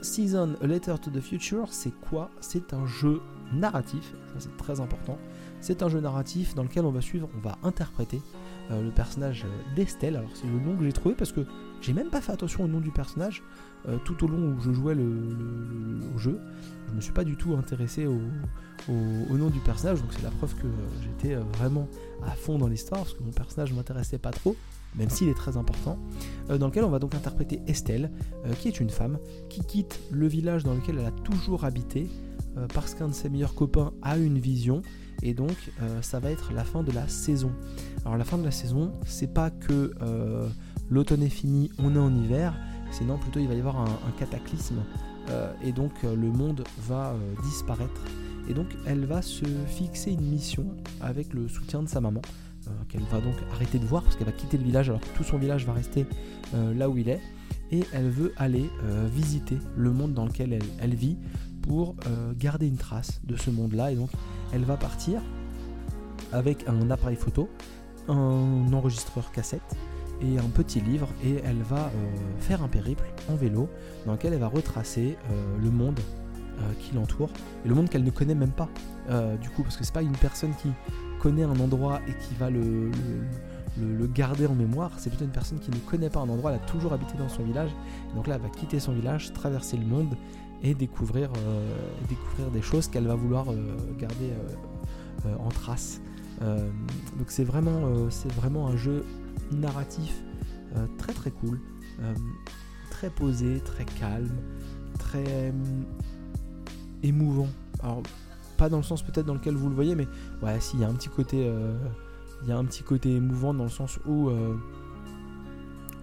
Season 0.00 0.54
A 0.62 0.66
Letter 0.66 0.94
to 1.00 1.10
the 1.10 1.20
Future, 1.20 1.68
c'est 1.70 1.92
quoi? 2.00 2.30
C'est 2.40 2.72
un 2.72 2.86
jeu 2.86 3.20
narratif, 3.52 4.14
ça 4.32 4.40
c'est 4.40 4.56
très 4.56 4.80
important. 4.80 5.18
C'est 5.60 5.82
un 5.82 5.88
jeu 5.88 6.00
narratif 6.00 6.54
dans 6.54 6.62
lequel 6.62 6.84
on 6.84 6.90
va 6.90 7.00
suivre, 7.00 7.28
on 7.36 7.40
va 7.40 7.56
interpréter 7.62 8.20
euh, 8.70 8.82
le 8.82 8.90
personnage 8.90 9.44
d'Estelle. 9.74 10.16
Alors 10.16 10.30
c'est 10.34 10.46
le 10.46 10.58
nom 10.58 10.76
que 10.76 10.84
j'ai 10.84 10.92
trouvé 10.92 11.14
parce 11.14 11.32
que 11.32 11.40
j'ai 11.80 11.92
même 11.92 12.10
pas 12.10 12.20
fait 12.20 12.32
attention 12.32 12.64
au 12.64 12.68
nom 12.68 12.80
du 12.80 12.90
personnage 12.90 13.42
euh, 13.88 13.98
tout 14.04 14.24
au 14.24 14.28
long 14.28 14.54
où 14.54 14.60
je 14.60 14.72
jouais 14.72 14.94
le, 14.94 15.98
jeu. 16.16 16.40
Je 16.88 16.94
me 16.94 17.00
suis 17.00 17.12
pas 17.12 17.24
du 17.24 17.36
tout 17.36 17.54
intéressé 17.54 18.06
au, 18.06 18.20
nom 18.88 19.50
du 19.50 19.60
personnage, 19.60 20.00
donc 20.00 20.12
c'est 20.12 20.22
la 20.22 20.30
preuve 20.30 20.54
que 20.56 20.66
j'étais 21.02 21.34
euh, 21.34 21.42
vraiment 21.58 21.88
à 22.24 22.32
fond 22.32 22.58
dans 22.58 22.68
l'histoire 22.68 23.02
parce 23.02 23.14
que 23.14 23.22
mon 23.22 23.32
personnage 23.32 23.72
m'intéressait 23.72 24.18
pas 24.18 24.30
trop 24.30 24.56
même 24.94 25.08
s'il 25.08 25.30
est 25.30 25.34
très 25.34 25.56
important, 25.56 25.98
dans 26.50 26.66
lequel 26.66 26.84
on 26.84 26.90
va 26.90 26.98
donc 26.98 27.14
interpréter 27.14 27.62
Estelle, 27.66 28.10
qui 28.58 28.68
est 28.68 28.78
une 28.78 28.90
femme 28.90 29.18
qui 29.48 29.64
quitte 29.64 29.98
le 30.10 30.26
village 30.26 30.64
dans 30.64 30.74
lequel 30.74 30.98
elle 30.98 31.06
a 31.06 31.10
toujours 31.10 31.64
habité 31.64 32.10
parce 32.74 32.94
qu'un 32.94 33.08
de 33.08 33.14
ses 33.14 33.28
meilleurs 33.28 33.54
copains 33.54 33.92
a 34.02 34.16
une 34.16 34.38
vision 34.38 34.82
et 35.22 35.34
donc 35.34 35.72
ça 36.00 36.20
va 36.20 36.30
être 36.30 36.52
la 36.52 36.64
fin 36.64 36.82
de 36.82 36.92
la 36.92 37.08
saison. 37.08 37.52
Alors 38.04 38.16
la 38.16 38.24
fin 38.24 38.38
de 38.38 38.44
la 38.44 38.50
saison, 38.50 38.92
c'est 39.06 39.32
pas 39.32 39.50
que 39.50 39.92
l'automne 40.90 41.22
est 41.22 41.28
fini, 41.28 41.70
on 41.78 41.94
est 41.94 41.98
en 41.98 42.14
hiver, 42.14 42.54
sinon 42.90 43.18
plutôt 43.18 43.40
il 43.40 43.48
va 43.48 43.54
y 43.54 43.60
avoir 43.60 43.80
un, 43.80 44.10
cataclysme 44.18 44.82
et 45.62 45.72
donc 45.72 46.02
le 46.02 46.30
monde 46.30 46.64
va 46.88 47.14
disparaître. 47.42 48.02
Et 48.48 48.54
donc 48.54 48.66
elle 48.86 49.04
va 49.06 49.22
se 49.22 49.44
fixer 49.66 50.12
une 50.12 50.26
mission 50.28 50.66
avec 51.00 51.32
le 51.32 51.48
soutien 51.48 51.82
de 51.82 51.88
sa 51.88 52.00
maman, 52.00 52.22
qu'elle 52.88 53.04
va 53.04 53.20
donc 53.20 53.34
arrêter 53.52 53.78
de 53.78 53.86
voir 53.86 54.02
parce 54.02 54.16
qu'elle 54.16 54.26
va 54.26 54.32
quitter 54.32 54.58
le 54.58 54.64
village 54.64 54.88
alors 54.88 55.00
que 55.00 55.16
tout 55.16 55.24
son 55.24 55.38
village 55.38 55.66
va 55.66 55.72
rester 55.72 56.06
là 56.52 56.90
où 56.90 56.98
il 56.98 57.08
est 57.08 57.20
et 57.72 57.84
elle 57.92 58.10
veut 58.10 58.32
aller 58.36 58.70
euh, 58.84 59.08
visiter 59.10 59.58
le 59.76 59.90
monde 59.90 60.12
dans 60.12 60.26
lequel 60.26 60.58
elle, 60.78 60.94
vit 60.94 61.16
pour 61.62 61.94
euh, 62.06 62.32
garder 62.36 62.66
une 62.66 62.76
trace 62.76 63.20
de 63.24 63.36
ce 63.36 63.50
monde-là. 63.50 63.92
Et 63.92 63.96
donc, 63.96 64.10
elle 64.52 64.64
va 64.64 64.76
partir 64.76 65.20
avec 66.32 66.68
un 66.68 66.90
appareil 66.90 67.16
photo, 67.16 67.48
un 68.08 68.72
enregistreur 68.72 69.30
cassette 69.32 69.76
et 70.20 70.38
un 70.38 70.48
petit 70.48 70.80
livre 70.80 71.08
et 71.24 71.40
elle 71.44 71.62
va 71.62 71.86
euh, 71.86 71.90
faire 72.38 72.62
un 72.62 72.68
périple 72.68 73.04
en 73.30 73.34
vélo 73.34 73.68
dans 74.06 74.12
lequel 74.12 74.32
elle 74.34 74.40
va 74.40 74.48
retracer 74.48 75.16
le 75.60 75.70
monde 75.70 75.98
qui 76.78 76.94
l'entoure 76.94 77.30
et 77.64 77.68
le 77.68 77.74
monde 77.74 77.88
qu'elle 77.88 78.04
ne 78.04 78.10
connaît 78.10 78.36
même 78.36 78.52
pas 78.52 78.68
du 79.40 79.50
coup 79.50 79.64
parce 79.64 79.76
que 79.76 79.84
c'est 79.84 79.92
pas 79.92 80.02
une 80.02 80.16
personne 80.16 80.52
qui 80.62 80.68
connaît 81.18 81.42
un 81.42 81.58
endroit 81.58 82.00
et 82.06 82.12
qui 82.12 82.34
va 82.38 82.50
le 82.50 82.90
le, 83.80 84.06
garder 84.06 84.46
en 84.46 84.54
mémoire. 84.54 84.90
C'est 84.98 85.10
plutôt 85.10 85.24
une 85.24 85.30
personne 85.30 85.58
qui 85.58 85.70
ne 85.70 85.76
connaît 85.76 86.10
pas 86.10 86.20
un 86.20 86.28
endroit, 86.28 86.50
elle 86.50 86.60
a 86.60 86.66
toujours 86.66 86.92
habité 86.92 87.14
dans 87.18 87.28
son 87.28 87.42
village. 87.42 87.70
donc 88.14 88.26
là, 88.26 88.36
elle 88.36 88.42
va 88.42 88.48
quitter 88.48 88.80
son 88.80 88.92
village, 88.92 89.32
traverser 89.32 89.76
le 89.76 89.86
monde 89.86 90.16
et 90.62 90.74
découvrir, 90.74 91.30
euh, 91.36 91.76
découvrir 92.08 92.50
des 92.50 92.62
choses 92.62 92.88
qu'elle 92.88 93.06
va 93.06 93.14
vouloir 93.14 93.50
euh, 93.50 93.76
garder 93.98 94.32
euh, 95.26 95.36
en 95.38 95.48
trace. 95.48 96.00
donc 96.40 97.28
c'est 97.28 97.44
vraiment, 97.44 98.08
vraiment 98.36 98.66
un 98.68 98.76
jeu 98.76 99.04
narratif 99.52 100.22
très 100.98 101.12
très 101.12 101.30
cool, 101.30 101.60
très 102.90 103.10
posé, 103.10 103.60
très 103.60 103.84
calme, 103.84 104.34
très 104.98 105.52
émouvant. 107.02 107.48
Alors 107.82 108.02
pas 108.56 108.68
dans 108.68 108.78
le 108.78 108.82
sens 108.82 109.02
peut-être 109.02 109.26
dans 109.26 109.34
lequel 109.34 109.54
vous 109.54 109.68
le 109.68 109.74
voyez, 109.74 109.94
mais 109.94 110.08
ouais, 110.42 110.58
s'il 110.60 110.80
y 110.80 110.84
a 110.84 110.88
un 110.88 110.94
petit 110.94 111.08
côté 111.10 111.48
il 112.42 112.48
y 112.48 112.52
a 112.52 112.58
un 112.58 112.64
petit 112.64 112.82
côté 112.82 113.14
émouvant 113.14 113.54
dans 113.54 113.64
le 113.64 113.70
sens 113.70 114.00
où 114.06 114.30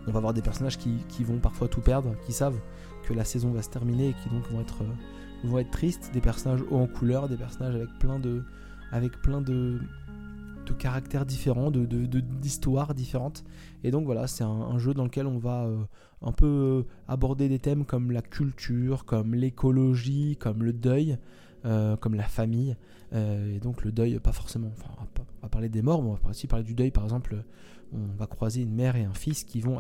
on 0.08 0.12
va 0.12 0.20
voir 0.20 0.34
des 0.34 0.42
personnages 0.42 0.78
qui, 0.78 1.24
vont 1.24 1.40
parfois 1.40 1.68
tout 1.68 1.82
perdre, 1.82 2.16
qui 2.26 2.34
savent 2.34 2.60
que 3.10 3.14
la 3.16 3.26
saison 3.26 3.52
va 3.52 3.64
se 3.64 3.70
terminer 3.70 4.10
et 4.10 4.14
qui 4.14 4.30
donc 4.30 4.48
vont 4.52 4.62
être, 4.62 4.84
euh, 4.84 5.48
vont 5.48 5.58
être 5.58 5.72
tristes, 5.72 6.12
des 6.14 6.22
personnages 6.22 6.62
hauts 6.70 6.78
en 6.78 6.88
couleur, 6.88 7.28
des 7.28 7.38
personnages 7.38 7.76
avec 7.76 7.90
plein 7.98 8.20
de, 8.20 8.44
avec 8.92 9.20
plein 9.22 9.42
de, 9.42 9.80
de 10.68 10.74
caractères 10.74 11.26
différents, 11.26 11.72
de, 11.72 11.86
d'histoires 11.86 12.94
différentes. 12.94 13.44
Et 13.84 13.90
donc 13.90 14.06
voilà, 14.06 14.28
c'est 14.28 14.44
un, 14.44 14.78
jeu 14.78 14.94
dans 14.94 15.06
lequel 15.06 15.26
on 15.26 15.40
va 15.40 15.64
euh, 15.64 15.78
un 16.22 16.32
peu 16.32 16.86
aborder 17.08 17.50
des 17.50 17.58
thèmes 17.58 17.84
comme 17.84 18.12
la 18.12 18.22
culture, 18.22 19.06
comme 19.06 19.34
l'écologie, 19.34 20.38
comme 20.40 20.64
le 20.64 20.74
deuil, 20.74 21.18
comme 22.00 22.16
la 22.16 22.24
famille. 22.24 22.78
et 23.12 23.60
donc 23.60 23.84
le 23.84 23.92
deuil, 23.92 24.18
pas 24.20 24.32
forcément, 24.32 24.72
enfin, 24.78 24.94
on 24.98 25.42
va 25.42 25.50
parler 25.50 25.68
des 25.68 25.82
morts, 25.82 26.02
mais 26.02 26.10
on 26.10 26.14
va 26.14 26.30
aussi 26.30 26.48
parler 26.48 26.64
du 26.64 26.74
deuil. 26.74 26.92
Par 26.92 27.04
exemple, 27.04 27.44
on 27.92 28.16
va 28.18 28.28
croiser 28.28 28.62
une 28.62 28.74
mère 28.74 28.96
et 28.96 29.04
un 29.04 29.14
fils 29.14 29.44
qui 29.44 29.60
vont 29.60 29.78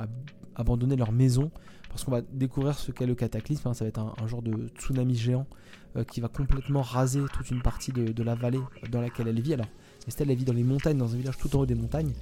abandonner 0.60 0.96
leur 0.96 1.12
maison 1.12 1.52
parce 1.90 2.04
qu'on 2.04 2.12
va 2.12 2.22
découvrir 2.22 2.78
ce 2.78 2.92
qu'est 2.92 3.08
le 3.08 3.16
cataclysme. 3.16 3.68
Hein. 3.68 3.74
ça 3.74 3.86
va 3.86 3.90
être 3.90 4.00
un, 4.00 4.28
genre 4.28 4.42
de 4.42 4.70
tsunami 4.78 5.16
géant 5.16 5.48
euh, 5.96 6.04
qui 6.04 6.22
va 6.22 6.28
complètement 6.28 6.82
raser 6.82 7.22
toute 7.34 7.50
une 7.50 7.62
partie 7.62 7.92
de, 7.92 8.24
la 8.24 8.36
vallée 8.36 8.60
dans 8.92 9.02
laquelle 9.02 9.28
elle 9.28 9.42
vit. 9.42 9.54
Alors, 9.54 9.68
Estelle, 10.08 10.30
elle 10.30 10.38
vit 10.38 10.46
dans 10.46 10.54
les 10.54 10.64
montagnes, 10.64 10.98
dans 10.98 11.14
un 11.14 11.18
village 11.18 11.38
tout 11.38 11.56
en 11.56 11.62
haut 11.62 11.66
des 11.66 11.76
montagnes. 11.76 12.14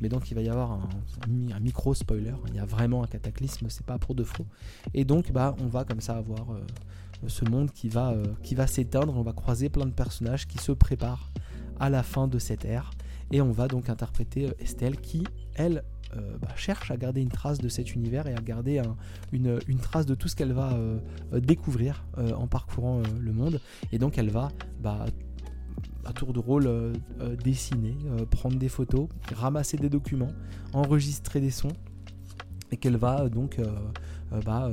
Mais 0.00 0.08
donc, 0.08 0.30
il 0.30 0.34
va 0.34 0.42
y 0.42 0.48
avoir 0.48 0.72
un, 0.72 1.60
micro 1.60 1.94
spoiler. 1.94 2.34
Il 2.48 2.56
y 2.56 2.58
a 2.58 2.66
vraiment 2.66 3.02
un 3.02 3.06
cataclysme, 3.06 3.66
c'est 3.70 3.86
pas 3.86 3.98
pour 3.98 4.14
de 4.14 4.24
faux. 4.24 4.46
Et 4.92 5.04
donc, 5.04 5.32
bah, 5.32 5.56
on 5.60 5.66
va 5.66 5.84
comme 5.84 6.00
ça 6.00 6.16
avoir 6.16 6.52
euh, 6.52 6.60
ce 7.28 7.44
monde 7.44 7.70
qui 7.70 7.88
va, 7.88 8.10
euh, 8.10 8.24
qui 8.42 8.54
va 8.54 8.66
s'éteindre. 8.66 9.16
On 9.16 9.22
va 9.22 9.32
croiser 9.32 9.68
plein 9.68 9.86
de 9.86 9.92
personnages 9.92 10.46
qui 10.46 10.58
se 10.58 10.72
préparent 10.72 11.30
à 11.80 11.88
la 11.88 12.02
fin 12.02 12.28
de 12.28 12.38
cette 12.38 12.64
ère. 12.64 12.90
Et 13.30 13.40
on 13.40 13.52
va 13.52 13.68
donc 13.68 13.88
interpréter 13.88 14.50
Estelle 14.58 15.00
qui, 15.00 15.24
elle, 15.54 15.82
euh, 16.16 16.36
bah, 16.40 16.48
cherche 16.56 16.90
à 16.90 16.96
garder 16.96 17.20
une 17.20 17.30
trace 17.30 17.58
de 17.58 17.68
cet 17.68 17.94
univers 17.94 18.26
et 18.26 18.34
à 18.34 18.40
garder 18.40 18.82
une, 19.32 19.58
trace 19.80 20.06
de 20.06 20.14
tout 20.14 20.28
ce 20.28 20.36
qu'elle 20.36 20.52
va 20.52 20.72
euh, 20.72 20.98
découvrir 21.40 22.04
en 22.16 22.46
parcourant 22.46 23.02
le 23.20 23.32
monde. 23.32 23.60
Et 23.92 23.98
donc 23.98 24.18
elle 24.18 24.30
va 24.30 24.50
bah, 24.80 25.06
à 26.04 26.12
tour 26.12 26.32
de 26.32 26.38
rôle 26.38 26.92
dessiner, 27.42 27.96
prendre 28.30 28.56
des 28.56 28.68
photos, 28.68 29.08
ramasser 29.34 29.76
des 29.76 29.88
documents, 29.88 30.32
enregistrer 30.72 31.40
des 31.40 31.50
sons 31.50 31.72
et 32.70 32.76
qu'elle 32.76 32.96
va 32.96 33.28
donc 33.28 33.60
bah, 34.44 34.70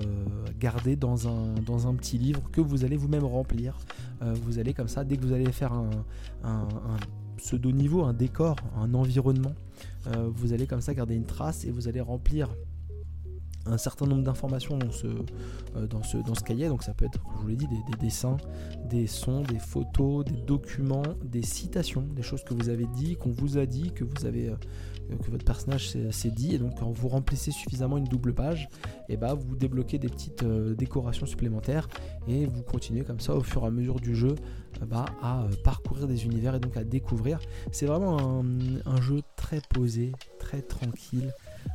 garder 0.60 0.96
dans 0.96 1.28
un, 1.28 1.54
dans 1.66 1.88
un 1.88 1.96
petit 1.96 2.18
livre 2.18 2.42
que 2.52 2.62
vous 2.62 2.84
allez 2.84 2.98
vous-même 2.98 3.26
remplir 3.26 3.78
euh, 4.24 4.34
vous 4.44 4.60
allez 4.60 4.74
comme 4.74 4.88
ça, 4.88 5.04
dès 5.04 5.18
que 5.18 5.26
vous 5.26 5.34
allez 5.34 5.52
faire 5.52 5.74
un, 5.74 5.90
pseudo-niveau, 7.42 8.04
un 8.04 8.14
décor, 8.14 8.56
un 8.78 8.94
environnement, 8.94 9.54
euh, 10.08 10.30
vous 10.34 10.54
allez 10.54 10.68
comme 10.68 10.82
ça 10.82 10.94
garder 10.94 11.16
une 11.16 11.26
trace 11.26 11.66
et 11.66 11.72
vous 11.72 11.88
allez 11.88 12.02
remplir 12.02 12.48
un 13.66 13.78
certain 13.78 14.06
nombre 14.06 14.24
d'informations 14.24 14.78
dans 14.78 14.92
ce, 14.92 15.08
euh, 15.08 15.88
dans, 15.88 16.04
ce, 16.04 16.18
dans 16.18 16.36
ce 16.36 16.44
cahier. 16.44 16.68
Donc 16.68 16.84
ça 16.84 16.94
peut 16.94 17.06
être, 17.06 17.20
je 17.36 17.42
vous 17.42 17.48
l'ai 17.48 17.56
dit, 17.56 17.68
des, 17.68 17.98
dessins, 18.00 18.38
des 18.90 19.08
sons, 19.08 19.42
des 19.42 19.60
photos, 19.60 20.26
des 20.26 20.38
documents, 20.38 21.04
des 21.24 21.44
citations, 21.44 22.02
des 22.02 22.24
choses 22.24 22.44
que 22.44 22.54
vous 22.54 22.70
avez 22.70 22.88
dit, 22.88 23.16
qu'on 23.16 23.32
vous 23.32 23.58
a 23.58 23.66
dit, 23.66 23.92
que 23.92 24.04
vous 24.04 24.26
avez 24.26 24.54
que 25.18 25.32
votre 25.32 25.46
personnage 25.46 25.90
s'est 26.12 26.32
dit. 26.32 26.56
Et 26.56 26.58
donc 26.58 26.80
quand 26.80 26.92
vous 26.92 27.08
remplissez 27.08 27.52
suffisamment 27.52 27.98
une 27.98 28.06
double 28.06 28.34
page, 28.34 28.70
et 29.10 29.18
bah 29.18 29.34
vous 29.34 29.56
débloquez 29.56 30.00
des 30.00 30.08
petites 30.08 30.44
euh, 30.44 30.74
décorations 30.74 31.26
supplémentaires 31.26 31.88
et 32.28 32.46
vous 32.46 32.64
continuez 32.64 33.04
comme 33.04 33.20
ça 33.20 33.36
au 33.36 33.42
fur 33.42 33.64
et 33.64 33.68
à 33.68 33.72
mesure 33.72 34.00
du 34.00 34.16
jeu 34.16 34.36
euh, 34.82 34.86
bah, 34.86 35.06
à 35.22 35.44
euh, 35.44 35.50
parcourir 35.64 36.08
des 36.08 36.26
univers 36.26 36.56
et 36.56 36.60
donc 36.60 36.78
à 36.78 36.84
découvrir. 36.84 37.40
C'est 37.72 37.86
vraiment 37.86 38.44
un, 38.86 39.02
jeu 39.02 39.22
très 39.36 39.62
posé, 39.74 40.12
très 40.40 40.62
tranquille, 40.62 41.34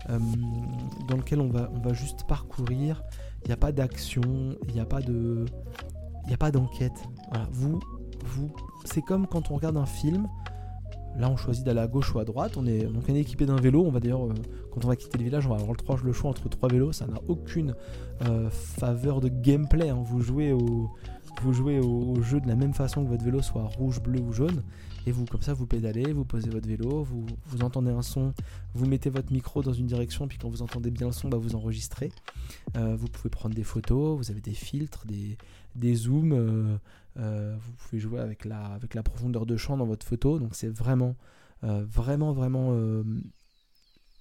dans 0.08 1.16
lequel 1.16 1.40
on 1.40 1.48
va, 1.48 1.70
on 1.74 1.80
va 1.80 1.92
juste 1.92 2.26
parcourir. 2.26 3.02
Il 3.44 3.48
n'y 3.48 3.52
a 3.52 3.56
pas 3.56 3.72
d'action, 3.72 4.22
il 4.68 4.74
n'y 4.74 4.80
a 4.80 4.84
pas 4.84 5.00
de. 5.00 5.44
Il 6.26 6.34
a 6.34 6.36
pas 6.36 6.50
d'enquête. 6.50 7.04
Vous, 7.52 7.80
vous, 8.24 8.50
c'est 8.84 9.02
comme 9.02 9.26
quand 9.26 9.50
on 9.50 9.54
regarde 9.54 9.76
un 9.76 9.86
film, 9.86 10.26
Là, 11.18 11.30
on 11.30 11.36
choisit 11.36 11.64
d'aller 11.64 11.80
à 11.80 11.86
gauche 11.86 12.14
ou 12.14 12.18
à 12.18 12.24
droite. 12.24 12.56
On 12.56 12.66
est 12.66 12.84
donc 12.84 13.04
on 13.08 13.14
est 13.14 13.20
équipé 13.20 13.46
d'un 13.46 13.56
vélo. 13.56 13.84
On 13.86 13.90
va 13.90 14.00
d'ailleurs, 14.00 14.26
euh, 14.26 14.34
quand 14.70 14.84
on 14.84 14.88
va 14.88 14.96
quitter 14.96 15.16
le 15.16 15.24
village, 15.24 15.46
on 15.46 15.50
va 15.50 15.56
avoir 15.56 15.74
le, 16.04 16.12
choix 16.12 16.30
entre 16.30 16.48
trois 16.48 16.68
vélos. 16.68 16.92
Ça 16.92 17.06
n'a 17.06 17.20
aucune 17.28 17.74
euh, 18.26 18.50
faveur 18.50 19.20
de 19.20 19.28
gameplay. 19.28 19.88
Hein. 19.88 20.02
Vous 20.04 20.20
jouez 20.20 20.52
au, 20.52 20.90
vous 21.42 21.52
jouez 21.54 21.80
au, 21.80 22.20
jeu 22.22 22.40
de 22.40 22.48
la 22.48 22.54
même 22.54 22.74
façon 22.74 23.02
que 23.02 23.08
votre 23.08 23.24
vélo 23.24 23.40
soit 23.40 23.64
rouge, 23.64 24.00
bleu 24.02 24.20
ou 24.20 24.32
jaune. 24.32 24.62
Et 25.06 25.12
vous, 25.12 25.24
comme 25.24 25.42
ça, 25.42 25.54
vous 25.54 25.66
pédalez, 25.66 26.12
vous 26.12 26.24
posez 26.24 26.50
votre 26.50 26.66
vélo, 26.66 27.04
vous, 27.04 27.26
vous 27.46 27.62
entendez 27.62 27.92
un 27.92 28.02
son, 28.02 28.34
vous 28.74 28.86
mettez 28.86 29.08
votre 29.08 29.32
micro 29.32 29.62
dans 29.62 29.72
une 29.72 29.86
direction, 29.86 30.26
puis 30.26 30.36
quand 30.36 30.48
vous 30.48 30.62
entendez 30.62 30.90
bien 30.90 31.06
le 31.06 31.12
son, 31.12 31.28
bah, 31.28 31.38
vous 31.38 31.54
enregistrez. 31.54 32.10
Euh, 32.76 32.96
vous 32.96 33.06
pouvez 33.06 33.30
prendre 33.30 33.54
des 33.54 33.62
photos, 33.62 34.18
vous 34.18 34.32
avez 34.32 34.40
des 34.40 34.54
filtres, 34.54 35.06
des, 35.06 35.38
des 35.76 35.94
zooms. 35.94 36.78
Euh, 37.18 37.56
vous 37.58 37.72
pouvez 37.72 38.00
jouer 38.00 38.20
avec 38.20 38.44
la, 38.44 38.64
avec 38.66 38.94
la 38.94 39.02
profondeur 39.02 39.46
de 39.46 39.56
champ 39.56 39.76
dans 39.76 39.86
votre 39.86 40.04
photo. 40.04 40.38
Donc 40.38 40.54
c'est 40.54 40.68
vraiment, 40.68 41.14
euh, 41.64 41.84
vraiment, 41.88 42.32
vraiment 42.32 42.70
euh, 42.72 43.04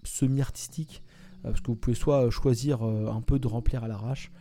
semi-artistique. 0.04 1.04
parce 1.44 1.62
que 1.62 1.68
vous 1.68 1.76
pouvez 1.76 1.96
soit 1.96 2.30
choisir 2.30 2.84
un 2.84 3.22
peu 3.22 3.40
de 3.40 3.48
remplir 3.48 3.84
à 3.84 3.88
l'arrache, 3.88 4.32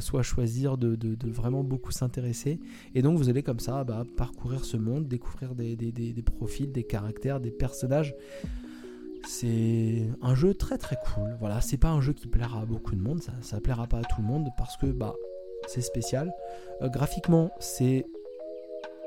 soit 0.00 0.22
choisir 0.22 0.76
de, 0.76 0.98
vraiment 1.30 1.64
beaucoup 1.64 1.90
s'intéresser. 1.90 2.60
Et 2.94 3.02
donc 3.02 3.18
vous 3.18 3.28
allez 3.28 3.42
comme 3.42 3.60
ça 3.60 3.84
bah, 3.84 4.04
parcourir 4.16 4.64
ce 4.64 4.76
monde, 4.76 5.08
découvrir 5.08 5.54
des, 5.54 6.14
profils, 6.24 6.70
des 6.70 6.84
caractères, 6.84 7.40
des 7.40 7.50
personnages. 7.50 8.14
C'est 9.26 10.08
un 10.22 10.34
jeu 10.34 10.54
très 10.54 10.78
très 10.78 10.96
cool. 10.96 11.36
Voilà, 11.40 11.60
c'est 11.60 11.76
pas 11.76 11.90
un 11.90 12.00
jeu 12.00 12.12
qui 12.12 12.26
plaira 12.26 12.62
à 12.62 12.64
beaucoup 12.64 12.94
de 12.94 13.00
monde, 13.00 13.20
ça, 13.42 13.60
plaira 13.60 13.86
pas 13.86 13.98
à 13.98 14.02
tout 14.02 14.20
le 14.20 14.26
monde 14.26 14.48
parce 14.56 14.76
que 14.76 14.86
bah 14.86 15.14
c'est 15.66 15.82
spécial. 15.82 16.32
Euh, 16.82 16.88
graphiquement, 16.88 17.50
c'est 17.60 18.06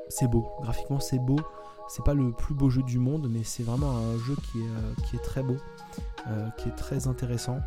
c'est 0.08 0.28
beau. 0.28 0.46
Graphiquement, 0.60 1.00
c'est 1.00 1.18
beau. 1.18 1.38
C'est 1.88 2.04
pas 2.04 2.14
le 2.14 2.32
plus 2.32 2.54
beau 2.54 2.70
jeu 2.70 2.82
du 2.82 2.98
monde, 2.98 3.28
mais 3.30 3.44
c'est 3.44 3.62
vraiment 3.62 3.90
un 3.90 4.16
jeu 4.18 4.34
qui 4.50 4.60
est, 4.60 5.16
euh, 5.16 5.22
très 5.22 5.42
beau, 5.42 5.56
euh, 6.28 6.48
qui 6.56 6.68
est 6.68 6.76
très 6.76 7.06
intéressant, 7.06 7.58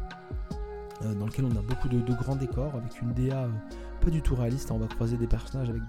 dans 1.01 1.25
lequel 1.25 1.45
on 1.45 1.51
a 1.51 1.62
beaucoup 1.62 1.88
de, 1.89 2.13
grands 2.13 2.36
décors 2.36 2.73
avec 2.75 3.01
une 3.01 3.13
DA 3.13 3.47
pas 4.01 4.10
du 4.10 4.21
tout 4.21 4.36
réaliste. 4.36 4.71
On 4.71 4.77
va 4.77 4.88
croiser 4.88 5.17
des 5.17 5.27
personnages 5.27 5.69
avec 5.69 5.81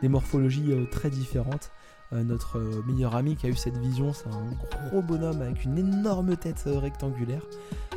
des, 0.00 0.08
morphologies 0.08 0.72
très 0.90 1.10
différentes. 1.10 1.70
notre 2.12 2.60
meilleur 2.86 3.16
ami 3.16 3.36
qui 3.36 3.46
a 3.46 3.48
eu 3.48 3.56
cette 3.56 3.76
vision, 3.78 4.12
c'est 4.12 4.28
un 4.28 4.88
gros 4.88 5.02
bonhomme 5.02 5.42
avec 5.42 5.64
une 5.64 5.78
énorme 5.78 6.36
tête 6.36 6.62
rectangulaire. 6.66 7.42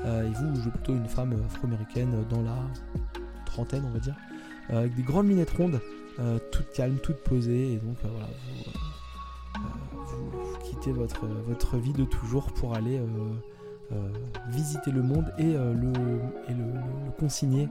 et 0.06 0.32
vous, 0.34 0.56
vous 0.56 0.62
jouez 0.62 0.72
plutôt 0.72 0.94
une 0.94 1.08
femme 1.08 1.36
afro-américaine 1.46 2.26
dans 2.30 2.42
la 2.42 2.58
trentaine, 3.46 3.84
on 3.86 3.92
va 3.92 4.00
dire, 4.00 4.16
euh, 4.72 4.80
avec 4.80 4.96
des 4.96 5.04
grandes 5.04 5.28
lunettes 5.28 5.52
rondes 5.52 5.80
toute 6.52 6.72
calme, 6.74 6.98
toute 6.98 7.24
posée, 7.24 7.74
et 7.74 7.78
donc 7.78 7.98
voilà, 8.04 8.28
vous, 10.06 10.58
quittez 10.64 10.92
votre, 10.92 11.26
votre 11.26 11.78
vie 11.78 11.94
de 11.94 12.04
toujours 12.04 12.52
pour 12.54 12.76
aller 12.76 13.02
visiter 14.50 14.92
le 14.92 15.02
monde 15.02 15.34
et, 15.38 15.54
le, 15.54 15.92
et 16.48 16.54
le, 16.54 16.66
consigner 17.20 17.68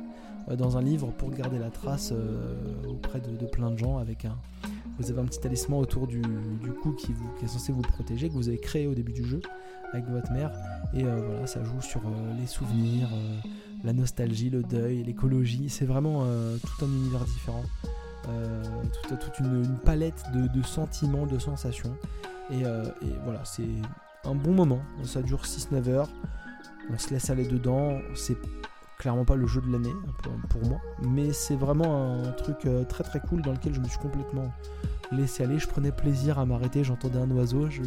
dans 0.56 0.76
un 0.76 0.82
livre 0.82 1.12
pour 1.16 1.30
garder 1.30 1.58
la 1.58 1.70
trace 1.70 2.12
auprès 2.88 3.20
de, 3.20 3.46
plein 3.46 3.70
de 3.70 3.78
gens 3.78 3.98
avec 3.98 4.24
un, 4.24 4.36
vous 5.00 5.10
avez 5.10 5.20
un 5.20 5.24
petit 5.24 5.40
talisman 5.40 5.80
autour 5.80 6.06
du, 6.06 6.20
cou 6.82 6.92
qui, 6.92 7.12
vous, 7.12 7.30
est 7.42 7.46
censé 7.46 7.72
vous 7.72 7.80
protéger, 7.80 8.28
que 8.28 8.34
vous 8.34 8.48
avez 8.48 8.58
créé 8.58 8.86
au 8.86 8.94
début 8.94 9.12
du 9.12 9.24
jeu 9.24 9.40
avec 9.92 10.06
votre 10.06 10.30
mère. 10.30 10.52
Et 10.94 11.04
euh, 11.04 11.20
voilà, 11.26 11.46
ça 11.46 11.64
joue 11.64 11.80
sur 11.80 12.00
euh, 12.00 12.38
les 12.38 12.46
souvenirs, 12.46 13.08
euh, 13.12 13.38
la 13.82 13.92
nostalgie, 13.92 14.50
le 14.50 14.62
deuil, 14.62 15.02
l'écologie. 15.02 15.70
C'est 15.70 15.86
vraiment 15.86 16.24
tout 16.62 16.84
un 16.84 16.88
univers 16.88 17.24
différent. 17.24 17.64
toute, 19.08 19.38
une, 19.38 19.64
palette 19.84 20.22
de, 20.34 20.62
sentiments, 20.62 21.26
de 21.26 21.38
sensations. 21.38 21.96
Et, 22.50 22.62
voilà, 23.24 23.42
c'est 23.44 23.62
un 24.24 24.34
bon 24.34 24.52
moment. 24.52 24.80
Ça 25.04 25.22
dure 25.22 25.42
6-9 25.42 25.88
heures. 25.88 26.08
On 26.92 26.98
se 26.98 27.10
laisse 27.10 27.30
aller 27.30 27.46
dedans. 27.46 27.98
C'est 28.14 28.36
clairement 28.98 29.24
pas 29.24 29.36
le 29.36 29.46
jeu 29.46 29.62
de 29.62 29.72
l'année 29.72 29.94
pour 30.50 30.62
moi, 30.66 30.78
mais 31.00 31.32
c'est 31.32 31.56
vraiment 31.56 32.22
un 32.22 32.32
truc 32.32 32.68
très 32.86 33.02
très 33.02 33.18
cool 33.20 33.40
dans 33.40 33.52
lequel 33.52 33.72
je 33.72 33.80
me 33.80 33.86
suis 33.86 33.98
complètement 33.98 34.52
laisser 35.12 35.44
aller. 35.44 35.58
Je 35.58 35.66
prenais 35.68 35.92
plaisir 35.92 36.38
à 36.38 36.46
m'arrêter, 36.46 36.84
j'entendais 36.84 37.18
un 37.18 37.30
oiseau, 37.30 37.68
je, 37.70 37.82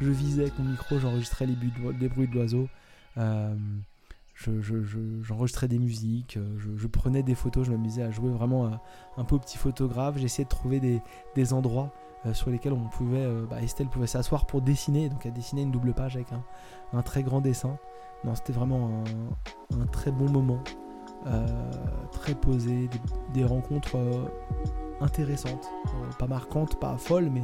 visais 0.00 0.42
avec 0.42 0.58
mon 0.58 0.64
micro, 0.64 0.98
j'enregistrais 0.98 1.46
les, 1.46 2.08
bruits 2.08 2.28
de 2.28 2.34
l'oiseau. 2.34 2.68
Euh, 3.18 3.54
j'enregistrais 5.22 5.68
des 5.68 5.78
musiques, 5.78 6.36
euh, 6.36 6.76
je, 6.76 6.86
prenais 6.86 7.22
des 7.22 7.34
photos, 7.34 7.66
je 7.66 7.72
m'amusais 7.72 8.02
à 8.02 8.10
jouer 8.10 8.30
vraiment 8.30 8.80
un 9.16 9.24
peu 9.24 9.36
au 9.36 9.38
petit 9.38 9.58
photographe. 9.58 10.16
J'essayais 10.18 10.44
de 10.44 10.48
trouver 10.48 10.80
des, 11.34 11.52
endroits 11.52 11.92
euh, 12.26 12.34
sur 12.34 12.50
lesquels 12.50 12.72
on 12.72 12.88
pouvait. 12.88 13.26
Bah, 13.48 13.62
Estelle 13.62 13.88
pouvait 13.88 14.06
s'asseoir 14.06 14.46
pour 14.46 14.62
dessiner, 14.62 15.08
donc 15.08 15.26
elle 15.26 15.32
dessinait 15.32 15.62
une 15.62 15.72
double 15.72 15.92
page 15.94 16.16
avec 16.16 16.28
un, 16.92 17.02
très 17.02 17.22
grand 17.22 17.40
dessin. 17.40 17.78
Non, 18.24 18.34
c'était 18.34 18.52
vraiment 18.52 19.04
un, 19.72 19.86
très 19.86 20.12
bon 20.12 20.30
moment, 20.30 20.60
très 22.12 22.34
posé, 22.34 22.88
des 23.34 23.44
rencontres 23.44 23.96
intéressantes. 25.02 25.70
Euh, 25.86 26.12
pas 26.18 26.26
marquantes, 26.26 26.78
pas 26.80 26.96
folles, 26.96 27.30
mais 27.30 27.42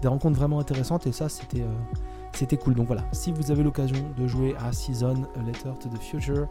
des 0.00 0.08
rencontres 0.08 0.38
vraiment 0.38 0.60
intéressantes. 0.60 1.06
Et 1.06 1.12
ça, 1.12 1.28
c'était 1.28 1.62
euh, 1.62 2.56
cool. 2.62 2.74
Donc 2.74 2.86
voilà, 2.86 3.04
si 3.12 3.32
vous 3.32 3.50
avez 3.50 3.62
l'occasion 3.62 4.10
de 4.16 4.26
jouer 4.26 4.54
à 4.58 4.72
Season 4.72 5.26
Letter 5.46 5.72
to 5.80 5.88
the 5.88 5.98
Future, 5.98 6.48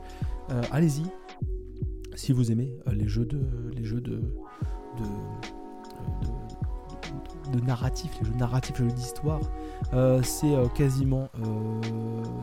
euh, 0.51 0.61
allez-y. 0.71 1.05
Si 2.15 2.33
vous 2.33 2.51
aimez 2.51 2.73
les 2.91 3.07
jeux 3.07 3.25
de 3.25 3.39
les 3.73 3.85
jeux 3.85 4.01
de, 4.01 4.21
narratif, 7.59 8.17
les 8.19 8.27
jeux 8.27 8.35
narratifs, 8.35 8.79
les 8.79 8.85
jeux 8.89 8.95
d'histoire, 8.95 9.39
c'est 10.23 10.53
quasiment 10.75 11.29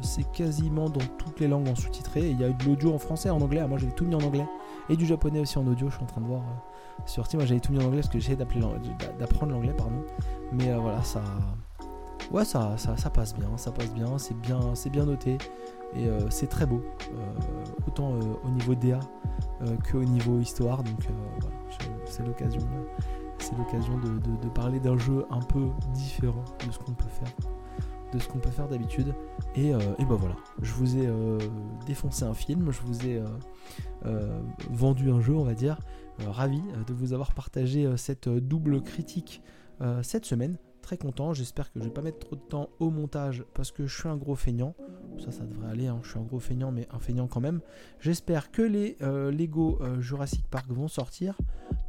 c'est 0.03 0.31
quasiment 0.33 0.89
dans 0.89 1.05
toutes 1.19 1.41
les 1.41 1.49
langues 1.49 1.69
en 1.69 1.75
sous-titré. 1.75 2.31
Il 2.31 2.41
y 2.41 2.45
a 2.45 2.49
eu 2.49 2.55
de 2.55 2.65
l'audio 2.65 2.95
en 2.95 2.99
français, 2.99 3.31
en 3.31 3.41
anglais. 3.41 3.67
Moi, 3.67 3.79
j'avais 3.79 3.93
tout 3.93 4.05
mis 4.05 4.15
en 4.15 4.21
anglais 4.21 4.47
et 4.89 4.97
du 4.97 5.07
japonais 5.07 5.41
aussi 5.41 5.59
en 5.59 5.67
audio. 5.67 5.89
Je 5.89 5.95
suis 5.95 6.05
en 6.05 6.07
train 6.07 6.21
de 6.21 6.27
voir 6.27 6.43
sur 7.05 7.25
Moi 7.35 7.45
j'avais 7.45 7.61
tout 7.61 7.73
mis 7.73 7.79
en 7.79 7.87
anglais 7.87 8.01
parce 8.01 8.09
que 8.09 8.19
j'essayais 8.19 8.37
d'apprendre 8.37 9.53
l'anglais, 9.53 9.75
pardon. 9.77 10.05
Mais 10.53 10.71
euh, 10.71 10.79
voilà, 10.79 11.03
ça. 11.03 11.23
Ouais, 12.33 12.45
ça, 12.45 12.77
ça, 12.77 13.11
passe 13.11 13.35
bien, 13.35 13.49
ça 13.57 13.71
passe 13.71 13.93
bien, 13.93 14.19
c'est 14.19 14.37
bien, 14.41 14.75
c'est 14.75 14.91
bien 14.91 15.05
noté 15.05 15.39
et 15.95 16.09
euh, 16.09 16.29
c'est 16.29 16.49
très 16.49 16.67
beau, 16.67 16.83
euh, 17.13 17.87
autant 17.87 18.15
au 18.45 18.49
niveau 18.49 18.75
DA 18.75 18.99
qu'au 19.89 20.03
niveau 20.03 20.41
histoire. 20.41 20.83
Donc 20.83 21.07
voilà, 21.41 21.57
c'est 22.07 22.27
l'occasion, 22.27 22.61
c'est 23.39 23.57
l'occasion 23.57 23.99
de, 23.99 24.49
parler 24.49 24.81
d'un 24.81 24.99
jeu 24.99 25.25
un 25.31 25.41
peu 25.41 25.69
différent 25.93 26.45
de 26.67 26.73
ce 26.73 26.79
qu'on 26.79 26.93
peut 26.93 27.09
faire, 27.09 27.33
de 28.13 28.19
ce 28.19 28.29
qu'on 28.29 28.39
peut 28.39 28.51
faire 28.51 28.69
d'habitude. 28.69 29.15
Et, 29.55 29.71
et 29.71 30.05
ben 30.05 30.15
voilà, 30.15 30.37
je 30.63 30.73
vous 30.73 30.97
ai 30.97 31.09
défoncé 31.87 32.25
un 32.25 32.35
film, 32.35 32.71
je 32.71 32.81
vous 32.83 33.07
ai 33.07 33.23
vendu 34.71 35.11
un 35.11 35.21
jeu, 35.21 35.35
on 35.35 35.45
va 35.45 35.55
dire. 35.55 35.79
Euh, 36.23 36.31
ravi 36.31 36.63
euh, 36.75 36.85
de 36.85 36.95
vous 36.95 37.13
avoir 37.13 37.33
partagé 37.33 37.85
euh, 37.85 37.97
cette 37.97 38.29
double 38.29 38.83
critique 38.83 39.43
cette 40.01 40.25
semaine. 40.25 40.57
Très 40.81 40.97
content, 40.97 41.35
j'espère 41.35 41.71
que 41.71 41.81
je 41.81 41.85
vais 41.85 41.91
pas 41.91 42.01
mettre 42.01 42.21
trop 42.21 42.35
de 42.35 42.41
temps 42.41 42.71
au 42.81 42.89
montage 42.89 43.45
parce 43.53 43.71
que 43.71 43.87
je 43.87 43.95
suis 43.95 44.09
un 44.09 44.17
gros 44.17 44.37
feignant. 44.37 44.75
Ça, 45.23 45.31
ça 45.33 45.45
devrait 45.45 45.69
aller, 45.69 45.87
hein. 45.87 46.01
je 46.03 46.09
suis 46.09 46.19
un 46.19 46.23
gros 46.23 46.39
feignant, 46.39 46.73
mais 46.73 46.89
un 46.91 46.99
feignant 46.99 47.27
quand 47.27 47.41
même. 47.41 47.61
J'espère 48.01 48.51
que 48.51 48.63
les 48.63 48.97
Lego 49.03 49.79
Jurassic 50.01 50.49
Park 50.49 50.71
vont 50.71 50.89
sortir 50.89 51.37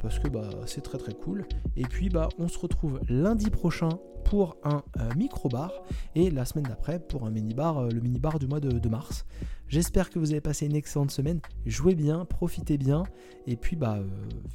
parce 0.01 0.19
que 0.19 0.27
bah, 0.27 0.49
c'est 0.65 0.81
très 0.81 0.97
très 0.97 1.13
cool. 1.13 1.45
Et 1.75 1.83
puis 1.83 2.10
bah, 2.10 2.29
on 2.38 2.47
se 2.47 2.57
retrouve 2.60 2.99
lundi 3.10 3.49
prochain 3.49 3.89
pour 4.23 4.57
un 4.63 4.83
micro-bar 5.15 5.71
et 6.13 6.29
la 6.29 6.43
semaine 6.43 6.65
d'après 6.65 6.99
pour 6.99 7.25
un 7.25 7.31
mini-bar, 7.31 7.83
le 7.83 8.01
mini-bar 8.01 8.39
du 8.39 8.47
mois 8.47 8.60
de 8.60 8.89
mars. 8.89 9.25
J'espère 9.69 10.10
que 10.10 10.17
vous 10.17 10.31
avez 10.31 10.39
passé 10.39 10.65
une 10.65 10.75
excellente 10.75 11.12
semaine. 11.12 11.41
Jouez 11.65 11.93
bien, 11.93 12.23
profitez 12.23 12.77
bien. 12.77 13.03
Et 13.47 13.57
puis, 13.57 13.75
bah, 13.75 13.97
euh, 13.97 14.07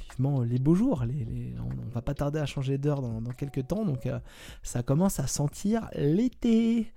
vivement 0.09 0.41
les 0.41 0.57
beaux 0.57 0.73
jours. 0.73 1.03
On, 1.03 1.89
va 1.93 2.01
pas 2.01 2.15
tarder 2.15 2.39
à 2.39 2.47
changer 2.47 2.79
d'heure 2.79 3.01
dans, 3.01 3.21
quelques 3.31 3.67
temps. 3.67 3.85
Donc, 3.85 4.07
euh, 4.07 4.19
ça 4.63 4.81
commence 4.81 5.19
à 5.19 5.27
sentir 5.27 5.87
l'été. 5.95 6.91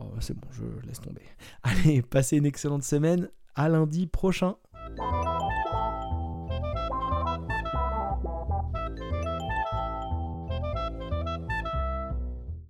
Oh, 0.00 0.06
c'est 0.20 0.34
bon, 0.34 0.48
je 0.50 0.64
laisse 0.86 1.00
tomber. 1.00 1.22
Allez, 1.62 2.02
passez 2.02 2.36
une 2.36 2.46
excellente 2.46 2.82
semaine. 2.82 3.28
À 3.54 3.68
lundi 3.68 4.06
prochain. 4.06 4.56